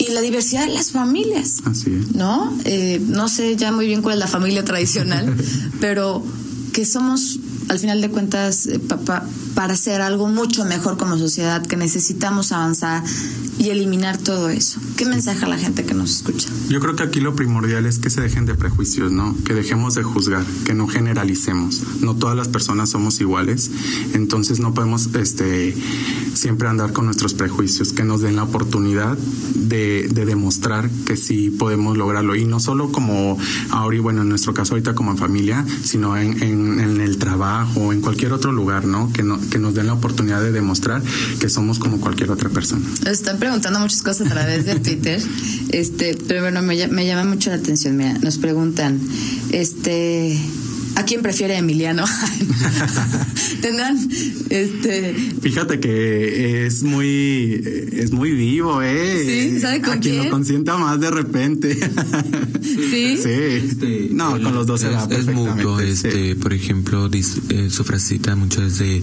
y 0.00 0.12
la 0.12 0.20
diversidad 0.20 0.66
de 0.66 0.72
las 0.72 0.92
familias. 0.92 1.56
Así 1.64 1.94
es. 1.94 2.14
¿No? 2.14 2.52
Eh, 2.64 3.00
no 3.06 3.28
sé 3.28 3.56
ya 3.56 3.70
muy 3.72 3.86
bien 3.86 4.02
cuál 4.02 4.14
es 4.14 4.20
la 4.20 4.26
familia 4.26 4.64
tradicional, 4.64 5.36
pero 5.80 6.24
que 6.72 6.84
somos, 6.86 7.38
al 7.68 7.78
final 7.78 8.00
de 8.00 8.10
cuentas, 8.10 8.66
eh, 8.66 8.78
pa, 8.78 8.96
pa, 8.98 9.24
para 9.54 9.74
hacer 9.74 10.00
algo 10.00 10.28
mucho 10.28 10.64
mejor 10.64 10.96
como 10.96 11.18
sociedad, 11.18 11.64
que 11.66 11.76
necesitamos 11.76 12.52
avanzar 12.52 13.02
y 13.60 13.68
eliminar 13.68 14.16
todo 14.16 14.48
eso. 14.48 14.80
¿Qué 14.96 15.04
mensaje 15.04 15.44
a 15.44 15.48
la 15.48 15.58
gente 15.58 15.84
que 15.84 15.92
nos 15.92 16.10
escucha? 16.10 16.48
Yo 16.70 16.80
creo 16.80 16.96
que 16.96 17.02
aquí 17.02 17.20
lo 17.20 17.36
primordial 17.36 17.84
es 17.84 17.98
que 17.98 18.08
se 18.08 18.22
dejen 18.22 18.46
de 18.46 18.54
prejuicios, 18.54 19.12
¿no? 19.12 19.36
Que 19.44 19.52
dejemos 19.52 19.94
de 19.94 20.02
juzgar, 20.02 20.46
que 20.64 20.72
no 20.72 20.88
generalicemos. 20.88 21.82
No 22.00 22.16
todas 22.16 22.34
las 22.34 22.48
personas 22.48 22.88
somos 22.88 23.20
iguales, 23.20 23.70
entonces 24.14 24.60
no 24.60 24.72
podemos 24.72 25.10
este, 25.14 25.76
siempre 26.32 26.68
andar 26.68 26.94
con 26.94 27.04
nuestros 27.04 27.34
prejuicios, 27.34 27.92
que 27.92 28.02
nos 28.02 28.22
den 28.22 28.36
la 28.36 28.44
oportunidad 28.44 29.18
de, 29.54 30.08
demostrar 30.10 30.88
que 31.06 31.16
sí 31.16 31.50
podemos 31.50 31.98
lograrlo. 31.98 32.36
Y 32.36 32.46
no 32.46 32.60
solo 32.60 32.92
como 32.92 33.36
ahora, 33.70 33.96
y 33.96 34.00
bueno, 34.00 34.22
en 34.22 34.28
nuestro 34.30 34.54
caso 34.54 34.72
ahorita 34.72 34.94
como 34.94 35.16
familia, 35.16 35.66
sino 35.82 36.16
en, 36.16 36.42
en, 36.42 37.00
el 37.00 37.18
trabajo, 37.18 37.92
en 37.92 38.00
cualquier 38.00 38.32
otro 38.32 38.52
lugar, 38.52 38.86
¿no? 38.86 39.12
Que, 39.12 39.22
no, 39.22 39.38
que 39.50 39.58
nos 39.58 39.74
den 39.74 39.86
la 39.86 39.94
oportunidad 39.94 40.40
de 40.40 40.52
demostrar 40.52 41.02
que 41.40 41.48
somos 41.50 41.78
como 41.78 42.00
cualquier 42.00 42.30
otra 42.30 42.48
persona. 42.48 42.86
están 43.04 43.38
preguntando 43.50 43.80
muchas 43.80 44.02
cosas 44.02 44.28
a 44.28 44.30
través 44.30 44.64
de 44.64 44.78
Twitter, 44.78 45.20
este, 45.72 46.16
pero 46.28 46.40
bueno, 46.42 46.62
me, 46.62 46.86
me 46.86 47.04
llama 47.04 47.24
mucho 47.24 47.50
la 47.50 47.56
atención. 47.56 47.96
Mira, 47.96 48.12
nos 48.20 48.38
preguntan, 48.38 49.00
este 49.50 50.38
¿A 50.96 51.04
quién 51.04 51.22
prefiere 51.22 51.56
Emiliano? 51.56 52.04
Tendrán, 53.60 54.08
este. 54.48 55.14
Fíjate 55.40 55.80
que 55.80 56.66
es 56.66 56.82
muy, 56.82 57.60
es 57.92 58.12
muy 58.12 58.32
vivo, 58.32 58.82
¿eh? 58.82 59.24
Sí, 59.24 59.60
¿sabe 59.60 59.80
con 59.80 59.94
A 59.94 60.00
quien 60.00 60.24
lo 60.24 60.30
consienta 60.30 60.76
más 60.76 61.00
de 61.00 61.10
repente. 61.10 61.74
sí. 62.62 63.18
Sí. 63.18 63.28
Este, 63.28 64.08
no, 64.12 64.32
con 64.32 64.54
los 64.54 64.66
dos 64.66 64.80
se 64.80 64.88
va 64.88 65.06
Es 65.10 65.26
mutuo, 65.26 65.80
este, 65.80 66.36
por 66.36 66.52
ejemplo, 66.52 67.08
eh, 67.12 67.70
su 67.70 67.84
frasecita 67.84 68.36
mucho 68.36 68.62
es 68.62 68.78
de 68.78 69.02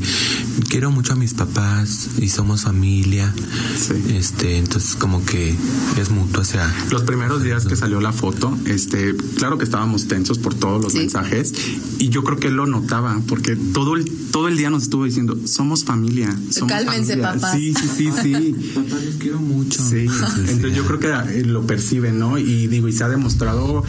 quiero 0.70 0.92
mucho 0.92 1.14
a 1.14 1.16
mis 1.16 1.34
papás 1.34 2.10
y 2.20 2.30
somos 2.30 2.64
familia. 2.64 3.34
Sí. 3.78 4.16
Este, 4.16 4.58
entonces 4.58 4.96
como 4.96 5.26
que 5.26 5.56
es 6.00 6.10
mutuo, 6.10 6.42
o 6.42 6.46
sea. 6.46 6.74
Los 6.92 7.04
primeros 7.04 7.44
días 7.44 7.66
que 7.66 7.76
salió 7.76 8.02
la 8.02 8.12
foto, 8.12 8.58
este, 8.66 9.16
claro 9.38 9.58
que 9.58 9.64
estábamos 9.64 10.08
tensos 10.08 10.40
por 10.40 10.54
todos 10.56 10.84
los 10.84 10.94
mensajes 10.94 11.54
y 12.00 12.10
yo 12.10 12.24
creo 12.24 12.40
que 12.40 12.48
él 12.48 12.56
lo 12.56 12.66
notaba 12.66 13.22
porque 13.28 13.56
todo 13.56 13.96
el 13.96 14.06
todo 14.32 14.48
el 14.48 14.58
día 14.58 14.70
nos 14.70 14.84
estuvo 14.84 15.06
diciendo 15.06 15.38
somos 15.46 15.84
familia 15.84 16.30
somos 16.52 16.72
cálmense 16.72 17.18
papás. 17.18 17.56
Sí 17.56 17.74
sí 17.74 17.88
sí 17.96 18.10
sí. 18.22 18.56
Papá 18.76 18.98
les 19.04 19.16
quiero 19.16 19.40
mucho. 19.40 19.82
Sí. 19.82 20.08
Entonces 20.50 20.76
yo 20.76 20.86
creo 20.86 21.00
que 21.00 21.44
lo 21.44 21.66
perciben 21.66 22.20
no 22.20 22.38
y 22.38 22.68
digo 22.68 22.88
y 22.88 22.94
se 22.94 23.04
ha 23.04 23.10
demostrado 23.10 23.84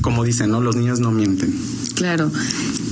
como 0.00 0.24
dicen 0.24 0.50
no 0.50 0.60
los 0.60 0.76
niños 0.76 1.00
no 1.00 1.10
mienten. 1.10 1.54
Claro. 1.94 2.30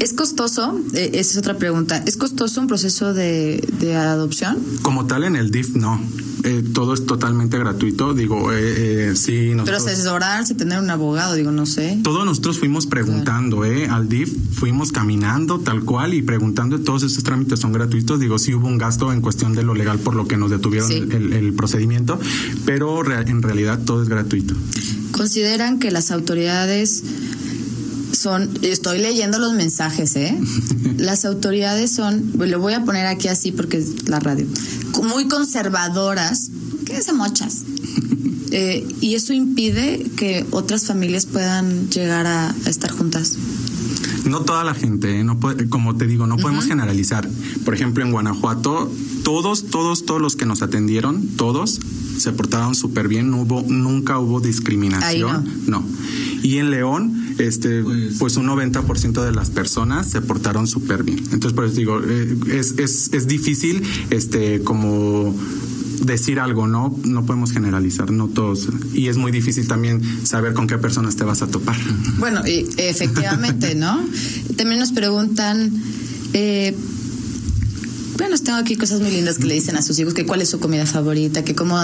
¿Es 0.00 0.12
costoso? 0.12 0.80
Eh, 0.94 1.10
esa 1.14 1.32
es 1.32 1.36
otra 1.38 1.56
pregunta. 1.58 2.02
¿Es 2.06 2.16
costoso 2.16 2.60
un 2.60 2.66
proceso 2.66 3.14
de, 3.14 3.66
de 3.78 3.94
adopción? 3.94 4.58
Como 4.82 5.06
tal, 5.06 5.24
en 5.24 5.36
el 5.36 5.50
DIF 5.50 5.76
no. 5.76 6.00
Eh, 6.46 6.62
todo 6.72 6.94
es 6.94 7.04
totalmente 7.06 7.58
gratuito. 7.58 8.14
Digo, 8.14 8.52
eh, 8.52 9.08
eh, 9.10 9.16
sí. 9.16 9.50
Nosotros, 9.52 9.82
Pero 9.82 9.92
asesorarse, 9.92 10.54
tener 10.54 10.78
un 10.78 10.88
abogado, 10.88 11.34
digo, 11.34 11.50
no 11.50 11.66
sé. 11.66 11.98
Todos 12.04 12.24
nosotros 12.24 12.60
fuimos 12.60 12.86
preguntando, 12.86 13.64
¿eh? 13.64 13.88
Al 13.88 14.08
DIF 14.08 14.32
fuimos 14.52 14.92
caminando 14.92 15.58
tal 15.58 15.82
cual 15.82 16.14
y 16.14 16.22
preguntando. 16.22 16.78
Todos 16.78 17.02
esos 17.02 17.24
trámites 17.24 17.58
son 17.58 17.72
gratuitos. 17.72 18.20
Digo, 18.20 18.38
sí 18.38 18.54
hubo 18.54 18.68
un 18.68 18.78
gasto 18.78 19.12
en 19.12 19.22
cuestión 19.22 19.54
de 19.54 19.64
lo 19.64 19.74
legal 19.74 19.98
por 19.98 20.14
lo 20.14 20.28
que 20.28 20.36
nos 20.36 20.52
detuvieron 20.52 20.92
el, 20.92 21.32
el, 21.32 21.52
procedimiento, 21.54 22.20
pero 22.64 23.04
en 23.10 23.42
realidad 23.42 23.80
todo 23.84 24.02
es 24.02 24.08
gratuito. 24.08 24.54
¿Consideran 25.10 25.80
que 25.80 25.90
las 25.90 26.12
autoridades 26.12 27.02
son, 28.16 28.50
estoy 28.62 28.98
leyendo 28.98 29.38
los 29.38 29.52
mensajes, 29.52 30.16
¿eh? 30.16 30.38
Las 30.96 31.24
autoridades 31.24 31.92
son, 31.92 32.32
lo 32.36 32.60
voy 32.60 32.74
a 32.74 32.84
poner 32.84 33.06
aquí 33.06 33.28
así 33.28 33.52
porque 33.52 33.78
es 33.78 34.08
la 34.08 34.20
radio, 34.20 34.46
muy 35.02 35.28
conservadoras, 35.28 36.50
¿qué 36.84 36.96
es 36.96 37.12
mochas? 37.12 37.62
Eh, 38.52 38.86
y 39.00 39.16
eso 39.16 39.32
impide 39.32 40.08
que 40.16 40.46
otras 40.52 40.86
familias 40.86 41.26
puedan 41.26 41.90
llegar 41.90 42.26
a, 42.26 42.54
estar 42.66 42.92
juntas. 42.92 43.34
No 44.24 44.42
toda 44.42 44.62
la 44.62 44.72
gente, 44.72 45.18
¿eh? 45.18 45.24
no 45.24 45.38
como 45.68 45.96
te 45.96 46.06
digo, 46.06 46.28
no 46.28 46.36
podemos 46.36 46.64
generalizar. 46.64 47.28
Por 47.64 47.74
ejemplo, 47.74 48.04
en 48.04 48.12
Guanajuato, 48.12 48.90
todos, 49.24 49.66
todos, 49.66 50.06
todos 50.06 50.22
los 50.22 50.36
que 50.36 50.46
nos 50.46 50.62
atendieron, 50.62 51.26
todos 51.36 51.80
se 52.18 52.32
portaron 52.32 52.74
súper 52.74 53.08
bien, 53.08 53.30
no 53.30 53.42
hubo, 53.42 53.62
nunca 53.66 54.18
hubo 54.18 54.40
discriminación. 54.40 55.44
no. 55.66 55.84
Y 56.42 56.58
en 56.58 56.70
León, 56.70 57.25
este, 57.38 57.82
pues, 57.82 58.16
pues 58.18 58.36
un 58.36 58.46
90% 58.46 59.24
de 59.24 59.32
las 59.32 59.50
personas 59.50 60.10
se 60.10 60.20
portaron 60.20 60.66
súper 60.66 61.02
bien. 61.02 61.18
Entonces, 61.32 61.52
por 61.52 61.64
eso 61.64 61.74
digo, 61.74 62.00
eh, 62.02 62.36
es, 62.52 62.74
es, 62.78 63.10
es 63.12 63.26
difícil, 63.26 63.82
este, 64.10 64.60
como 64.62 65.34
decir 66.02 66.40
algo, 66.40 66.66
¿no? 66.66 66.96
No 67.04 67.26
podemos 67.26 67.52
generalizar, 67.52 68.10
no 68.10 68.28
todos. 68.28 68.68
Y 68.94 69.08
es 69.08 69.16
muy 69.16 69.32
difícil 69.32 69.66
también 69.66 70.02
saber 70.26 70.54
con 70.54 70.66
qué 70.66 70.78
personas 70.78 71.16
te 71.16 71.24
vas 71.24 71.42
a 71.42 71.48
topar. 71.48 71.76
Bueno, 72.18 72.46
y 72.46 72.66
efectivamente, 72.76 73.74
¿no? 73.74 74.02
También 74.56 74.80
nos 74.80 74.92
preguntan, 74.92 75.72
eh, 76.32 76.74
bueno, 78.16 78.36
tengo 78.38 78.58
aquí 78.58 78.76
cosas 78.76 79.00
muy 79.00 79.10
lindas 79.10 79.38
que 79.38 79.44
le 79.44 79.54
dicen 79.54 79.76
a 79.76 79.82
sus 79.82 79.98
hijos, 79.98 80.14
que 80.14 80.24
cuál 80.24 80.40
es 80.40 80.48
su 80.48 80.60
comida 80.60 80.86
favorita, 80.86 81.44
que 81.44 81.54
cómo, 81.54 81.76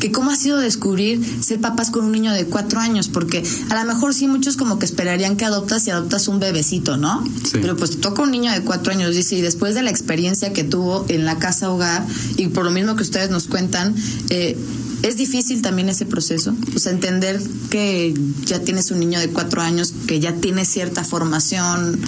que 0.00 0.12
cómo 0.12 0.30
ha 0.30 0.36
sido 0.36 0.58
descubrir 0.58 1.24
ser 1.42 1.60
papás 1.60 1.90
con 1.90 2.04
un 2.04 2.12
niño 2.12 2.32
de 2.32 2.46
cuatro 2.46 2.80
años, 2.80 3.08
porque 3.08 3.42
a 3.68 3.82
lo 3.82 3.92
mejor 3.92 4.12
sí 4.12 4.26
muchos 4.26 4.56
como 4.56 4.78
que 4.78 4.86
esperarían 4.86 5.36
que 5.36 5.44
adoptas 5.44 5.86
y 5.86 5.90
adoptas 5.90 6.28
un 6.28 6.40
bebecito, 6.40 6.96
¿no? 6.96 7.24
Pero 7.52 7.76
pues 7.76 7.92
te 7.92 7.96
toca 7.98 8.22
un 8.22 8.30
niño 8.30 8.52
de 8.52 8.62
cuatro 8.62 8.92
años, 8.92 9.14
dice, 9.14 9.36
y 9.36 9.40
después 9.40 9.74
de 9.74 9.82
la 9.82 9.90
experiencia 9.90 10.52
que 10.52 10.64
tuvo 10.64 11.06
en 11.08 11.24
la 11.24 11.38
casa 11.38 11.70
hogar, 11.70 12.04
y 12.36 12.48
por 12.48 12.64
lo 12.64 12.70
mismo 12.70 12.96
que 12.96 13.02
ustedes 13.02 13.30
nos 13.30 13.46
cuentan, 13.46 13.94
eh, 14.30 14.58
es 15.02 15.16
difícil 15.16 15.62
también 15.62 15.88
ese 15.88 16.04
proceso, 16.04 16.54
o 16.74 16.78
sea, 16.78 16.92
entender 16.92 17.40
que 17.70 18.12
ya 18.44 18.60
tienes 18.60 18.90
un 18.90 19.00
niño 19.00 19.18
de 19.18 19.28
cuatro 19.28 19.62
años 19.62 19.94
que 20.06 20.20
ya 20.20 20.34
tiene 20.34 20.64
cierta 20.64 21.04
formación, 21.04 21.98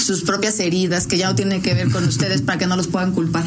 sus 0.00 0.22
propias 0.22 0.58
heridas, 0.60 1.06
que 1.06 1.18
ya 1.18 1.28
no 1.28 1.34
tiene 1.34 1.60
que 1.62 1.74
ver 1.74 1.90
con 1.90 2.04
ustedes 2.04 2.42
para 2.42 2.58
que 2.58 2.66
no 2.66 2.76
los 2.76 2.88
puedan 2.88 3.12
culpar. 3.12 3.44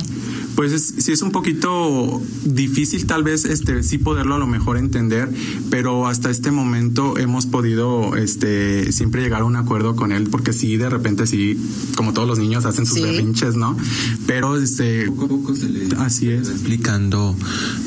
Pues 0.55 0.71
es, 0.71 0.93
sí 0.99 1.11
es 1.11 1.21
un 1.21 1.31
poquito 1.31 2.21
difícil 2.45 3.05
tal 3.05 3.23
vez 3.23 3.45
este 3.45 3.83
sí 3.83 3.97
poderlo 3.97 4.35
a 4.35 4.37
lo 4.37 4.47
mejor 4.47 4.77
entender, 4.77 5.29
pero 5.69 6.07
hasta 6.07 6.29
este 6.29 6.51
momento 6.51 7.17
hemos 7.17 7.45
podido 7.45 8.15
este 8.15 8.91
siempre 8.91 9.21
llegar 9.21 9.41
a 9.41 9.45
un 9.45 9.55
acuerdo 9.55 9.95
con 9.95 10.11
él 10.11 10.29
porque 10.29 10.53
sí 10.53 10.77
de 10.77 10.89
repente 10.89 11.25
sí 11.27 11.59
como 11.95 12.13
todos 12.13 12.27
los 12.27 12.39
niños 12.39 12.65
hacen 12.65 12.85
sus 12.85 13.01
berrinches, 13.01 13.55
¿no? 13.55 13.75
Pero 14.27 14.57
este 14.57 15.07
poco 15.07 15.25
a 15.25 15.27
poco 15.27 15.55
se 15.55 15.69
le 15.69 15.95
así 15.97 16.29
es 16.29 16.49
explicando 16.49 17.35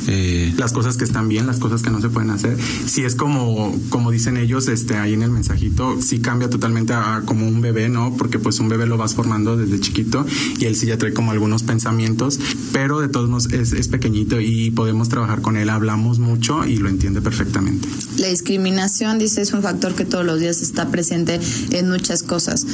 eh, 0.08 0.52
las 0.56 0.72
cosas 0.72 0.96
que 0.96 1.04
están 1.04 1.28
bien, 1.28 1.46
las 1.46 1.58
cosas 1.58 1.82
que 1.82 1.90
no 1.90 2.00
se 2.00 2.08
pueden 2.08 2.30
hacer. 2.30 2.56
Si 2.86 3.04
es 3.04 3.14
como 3.14 3.74
como 3.90 4.10
dicen 4.10 4.36
ellos 4.36 4.68
este 4.68 4.96
ahí 4.96 5.14
en 5.14 5.22
el 5.22 5.30
mensajito, 5.30 6.00
sí 6.00 6.18
cambia 6.18 6.50
totalmente 6.50 6.92
a, 6.94 7.22
como 7.24 7.46
un 7.46 7.60
bebé, 7.60 7.88
¿no? 7.88 8.16
Porque 8.16 8.38
pues 8.38 8.58
un 8.58 8.68
bebé 8.68 8.86
lo 8.86 8.96
vas 8.96 9.14
formando 9.14 9.56
desde 9.56 9.80
chiquito 9.80 10.26
y 10.58 10.64
él 10.64 10.76
sí 10.76 10.86
ya 10.86 10.98
trae 10.98 11.12
como 11.12 11.30
algunos 11.30 11.62
pensamientos 11.62 12.38
pero 12.72 13.00
de 13.00 13.08
todos 13.08 13.28
modos 13.28 13.52
es, 13.52 13.88
pequeñito 13.88 14.40
y 14.40 14.70
podemos 14.70 15.08
trabajar 15.08 15.40
con 15.40 15.56
él, 15.56 15.70
hablamos 15.70 16.18
mucho 16.18 16.66
y 16.66 16.76
lo 16.76 16.88
entiende 16.88 17.20
perfectamente. 17.20 17.88
La 18.18 18.28
discriminación, 18.28 19.18
dice, 19.18 19.42
es 19.42 19.52
un 19.52 19.62
factor 19.62 19.94
que 19.94 20.04
todos 20.04 20.24
los 20.24 20.40
días 20.40 20.60
está 20.60 20.88
presente 20.88 21.40
en 21.70 21.88
muchas 21.88 22.22
cosas. 22.22 22.66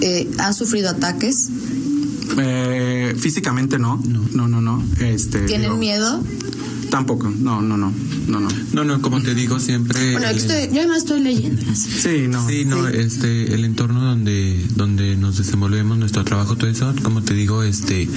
Eh, 0.00 0.30
¿Han 0.38 0.54
sufrido 0.54 0.90
ataques? 0.90 1.48
Eh, 2.38 3.14
físicamente 3.18 3.78
no, 3.78 4.02
no, 4.32 4.48
no, 4.48 4.60
no. 4.60 4.82
Este, 5.00 5.40
¿Tienen 5.40 5.78
miedo? 5.78 6.22
Tampoco, 6.94 7.28
no, 7.28 7.60
no, 7.60 7.76
no, 7.76 7.92
no, 8.28 8.38
no. 8.38 8.48
No, 8.72 8.84
no, 8.84 9.02
como 9.02 9.20
te 9.20 9.34
digo 9.34 9.58
siempre. 9.58 10.12
Bueno, 10.12 10.30
yo 10.30 10.78
además 10.78 10.98
estoy 10.98 11.22
leyendo. 11.22 11.60
Sí, 11.74 12.26
no. 12.28 12.48
Sí, 12.48 12.64
no, 12.64 12.86
este, 12.86 13.52
el 13.52 13.64
entorno 13.64 14.00
donde, 14.00 14.64
donde 14.76 15.16
nos 15.16 15.36
desenvolvemos, 15.36 15.98
nuestro 15.98 16.22
trabajo, 16.22 16.54
todo 16.54 16.70
eso, 16.70 16.94
como 17.02 17.20
te 17.20 17.34
digo, 17.34 17.64
este, 17.64 18.08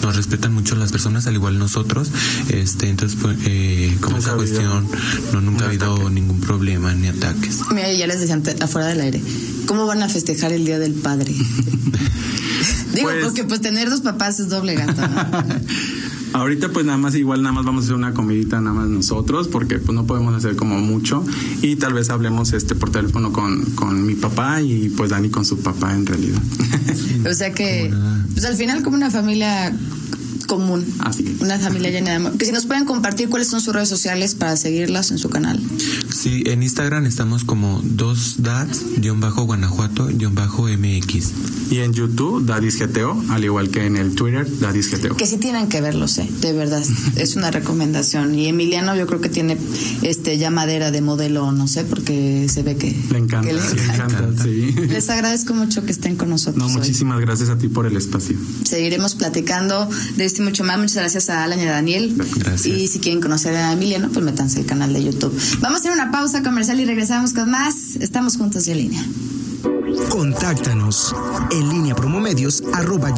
nos 0.00 0.14
respetan 0.14 0.54
mucho 0.54 0.76
las 0.76 0.92
personas, 0.92 1.26
al 1.26 1.34
igual 1.34 1.58
nosotros, 1.58 2.12
este, 2.50 2.88
entonces, 2.88 3.18
pues, 3.20 3.36
eh, 3.46 3.96
como 4.00 4.18
esa 4.18 4.36
cuestión, 4.36 4.86
no, 5.32 5.40
nunca 5.40 5.64
ha 5.64 5.66
habido 5.66 6.08
ningún 6.08 6.40
problema 6.40 6.94
ni 6.94 7.08
ataques. 7.08 7.58
Mira, 7.74 7.92
ya 7.92 8.06
les 8.06 8.20
decía 8.20 8.40
afuera 8.60 8.86
del 8.86 9.00
aire, 9.00 9.20
¿cómo 9.66 9.86
van 9.86 10.04
a 10.04 10.08
festejar 10.08 10.52
el 10.52 10.64
Día 10.64 10.78
del 10.78 10.94
Padre? 10.94 11.34
Digo, 12.94 13.08
pues 13.08 13.24
porque 13.24 13.42
pues 13.42 13.60
tener 13.60 13.90
dos 13.90 14.02
papás 14.02 14.38
es 14.38 14.48
doble 14.48 14.76
gato. 14.76 15.02
Ahorita 16.32 16.68
pues 16.70 16.86
nada 16.86 16.98
más 16.98 17.14
igual 17.14 17.42
nada 17.42 17.52
más 17.52 17.64
vamos 17.64 17.82
a 17.82 17.84
hacer 17.86 17.96
una 17.96 18.14
comidita 18.14 18.60
nada 18.60 18.74
más 18.74 18.88
nosotros 18.88 19.48
porque 19.48 19.78
pues 19.78 19.94
no 19.94 20.06
podemos 20.06 20.34
hacer 20.34 20.56
como 20.56 20.78
mucho 20.78 21.24
y 21.62 21.76
tal 21.76 21.92
vez 21.94 22.10
hablemos 22.10 22.52
este 22.52 22.74
por 22.74 22.90
teléfono 22.90 23.32
con, 23.32 23.64
con 23.72 24.06
mi 24.06 24.14
papá 24.14 24.62
y 24.62 24.90
pues 24.90 25.10
Dani 25.10 25.30
con 25.30 25.44
su 25.44 25.58
papá 25.60 25.94
en 25.94 26.06
realidad. 26.06 26.40
o 27.28 27.34
sea 27.34 27.52
que 27.52 27.92
pues 28.32 28.44
al 28.44 28.56
final 28.56 28.82
como 28.82 28.96
una 28.96 29.10
familia 29.10 29.72
común. 30.50 30.84
Así 30.98 31.24
es. 31.24 31.40
Una 31.40 31.60
familia 31.60 31.92
llena 31.92 32.10
de 32.10 32.16
amor. 32.16 32.36
Que 32.36 32.44
si 32.44 32.50
nos 32.50 32.66
pueden 32.66 32.84
compartir 32.84 33.28
cuáles 33.28 33.46
son 33.46 33.60
sus 33.60 33.72
redes 33.72 33.88
sociales 33.88 34.34
para 34.34 34.56
seguirlas 34.56 35.12
en 35.12 35.18
su 35.18 35.30
canal. 35.30 35.62
Sí, 36.12 36.42
en 36.46 36.64
Instagram 36.64 37.06
estamos 37.06 37.44
como 37.44 37.80
dos 37.84 38.42
dads-guanajuato-mx. 38.42 41.30
Y 41.70 41.78
en 41.78 41.92
YouTube, 41.92 42.44
Daddy's 42.44 42.80
GTO, 42.80 43.22
al 43.28 43.44
igual 43.44 43.70
que 43.70 43.86
en 43.86 43.96
el 43.96 44.16
Twitter, 44.16 44.44
Daddy's 44.58 44.90
GTO. 44.90 45.16
Que 45.16 45.26
sí 45.26 45.36
tienen 45.36 45.68
que 45.68 45.80
verlos, 45.80 46.18
¿eh? 46.18 46.28
De 46.40 46.52
verdad. 46.52 46.82
es 47.16 47.36
una 47.36 47.52
recomendación. 47.52 48.34
Y 48.34 48.48
Emiliano 48.48 48.96
yo 48.96 49.06
creo 49.06 49.20
que 49.20 49.28
tiene 49.28 49.56
este 50.02 50.36
ya 50.36 50.50
madera 50.50 50.90
de 50.90 51.00
modelo, 51.00 51.52
no 51.52 51.68
sé, 51.68 51.84
porque 51.84 52.48
se 52.52 52.64
ve 52.64 52.74
que 52.74 52.88
Le 53.12 53.18
encanta, 53.18 53.46
que 53.46 53.54
le 53.54 53.60
le 53.60 53.84
encanta, 53.84 54.28
sí. 54.42 54.72
Les 54.88 55.08
agradezco 55.10 55.54
mucho 55.54 55.84
que 55.84 55.92
estén 55.92 56.16
con 56.16 56.28
nosotros. 56.28 56.56
No, 56.56 56.66
hoy. 56.66 56.72
muchísimas 56.72 57.20
gracias 57.20 57.50
a 57.50 57.56
ti 57.56 57.68
por 57.68 57.86
el 57.86 57.96
espacio. 57.96 58.36
Seguiremos 58.64 59.14
platicando 59.14 59.88
de 60.16 60.24
esto 60.24 60.39
mucho 60.40 60.64
más. 60.64 60.78
Muchas 60.78 60.96
gracias 60.96 61.30
a 61.30 61.44
Alan 61.44 61.60
y 61.60 61.64
a 61.64 61.72
Daniel. 61.72 62.14
Gracias. 62.36 62.66
Y 62.66 62.88
si 62.88 63.00
quieren 63.00 63.20
conocer 63.20 63.54
a 63.56 63.72
Emiliano, 63.72 64.08
pues 64.10 64.24
métanse 64.24 64.60
al 64.60 64.66
canal 64.66 64.92
de 64.92 65.04
YouTube. 65.04 65.36
Vamos 65.60 65.78
a 65.78 65.80
hacer 65.80 65.92
una 65.92 66.10
pausa 66.10 66.42
comercial 66.42 66.80
y 66.80 66.84
regresamos 66.84 67.32
con 67.32 67.50
más. 67.50 67.96
Estamos 68.00 68.36
juntos 68.36 68.66
y 68.66 68.72
en 68.72 68.78
línea. 68.78 69.04
Contáctanos 70.08 71.14
en 71.50 71.68
línea 71.68 71.94
promomedios 71.94 72.62
arroba. 72.72 73.14